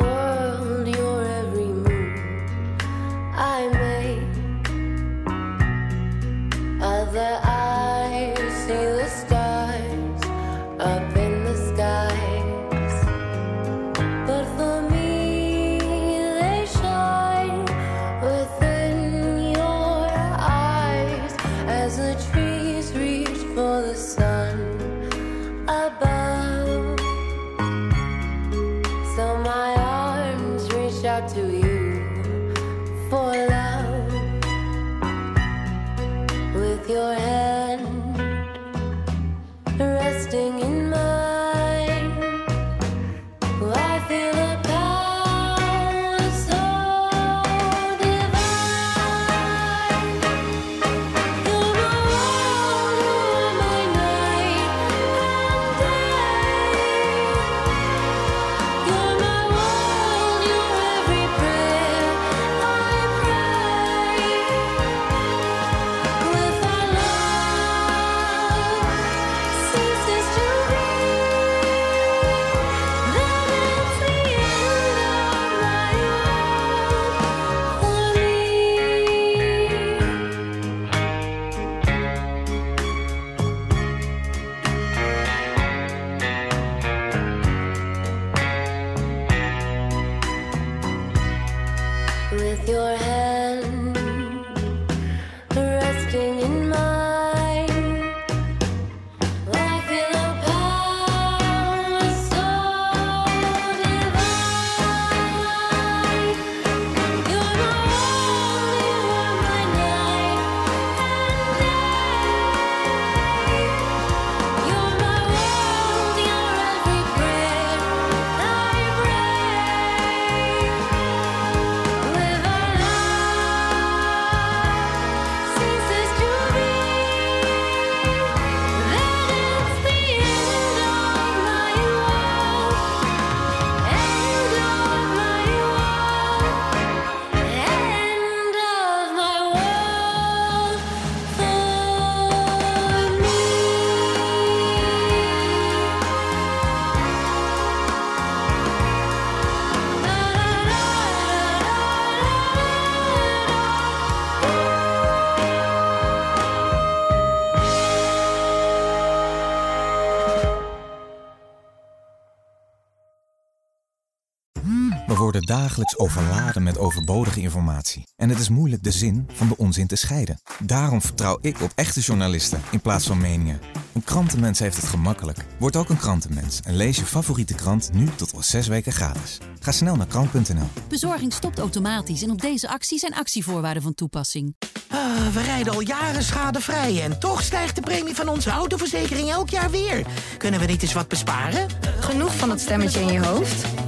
[165.38, 168.06] worden dagelijks overladen met overbodige informatie.
[168.16, 170.40] En het is moeilijk de zin van de onzin te scheiden.
[170.62, 173.60] Daarom vertrouw ik op echte journalisten in plaats van meningen.
[173.92, 175.44] Een krantenmens heeft het gemakkelijk.
[175.58, 179.38] Word ook een krantenmens en lees je favoriete krant nu tot wel zes weken gratis.
[179.60, 180.68] Ga snel naar krant.nl.
[180.88, 184.54] Bezorging stopt automatisch en op deze actie zijn actievoorwaarden van toepassing.
[184.88, 189.50] Ah, we rijden al jaren schadevrij en toch stijgt de premie van onze autoverzekering elk
[189.50, 190.06] jaar weer.
[190.38, 191.66] Kunnen we niet eens wat besparen?
[192.00, 193.87] Genoeg van dat stemmetje in je hoofd?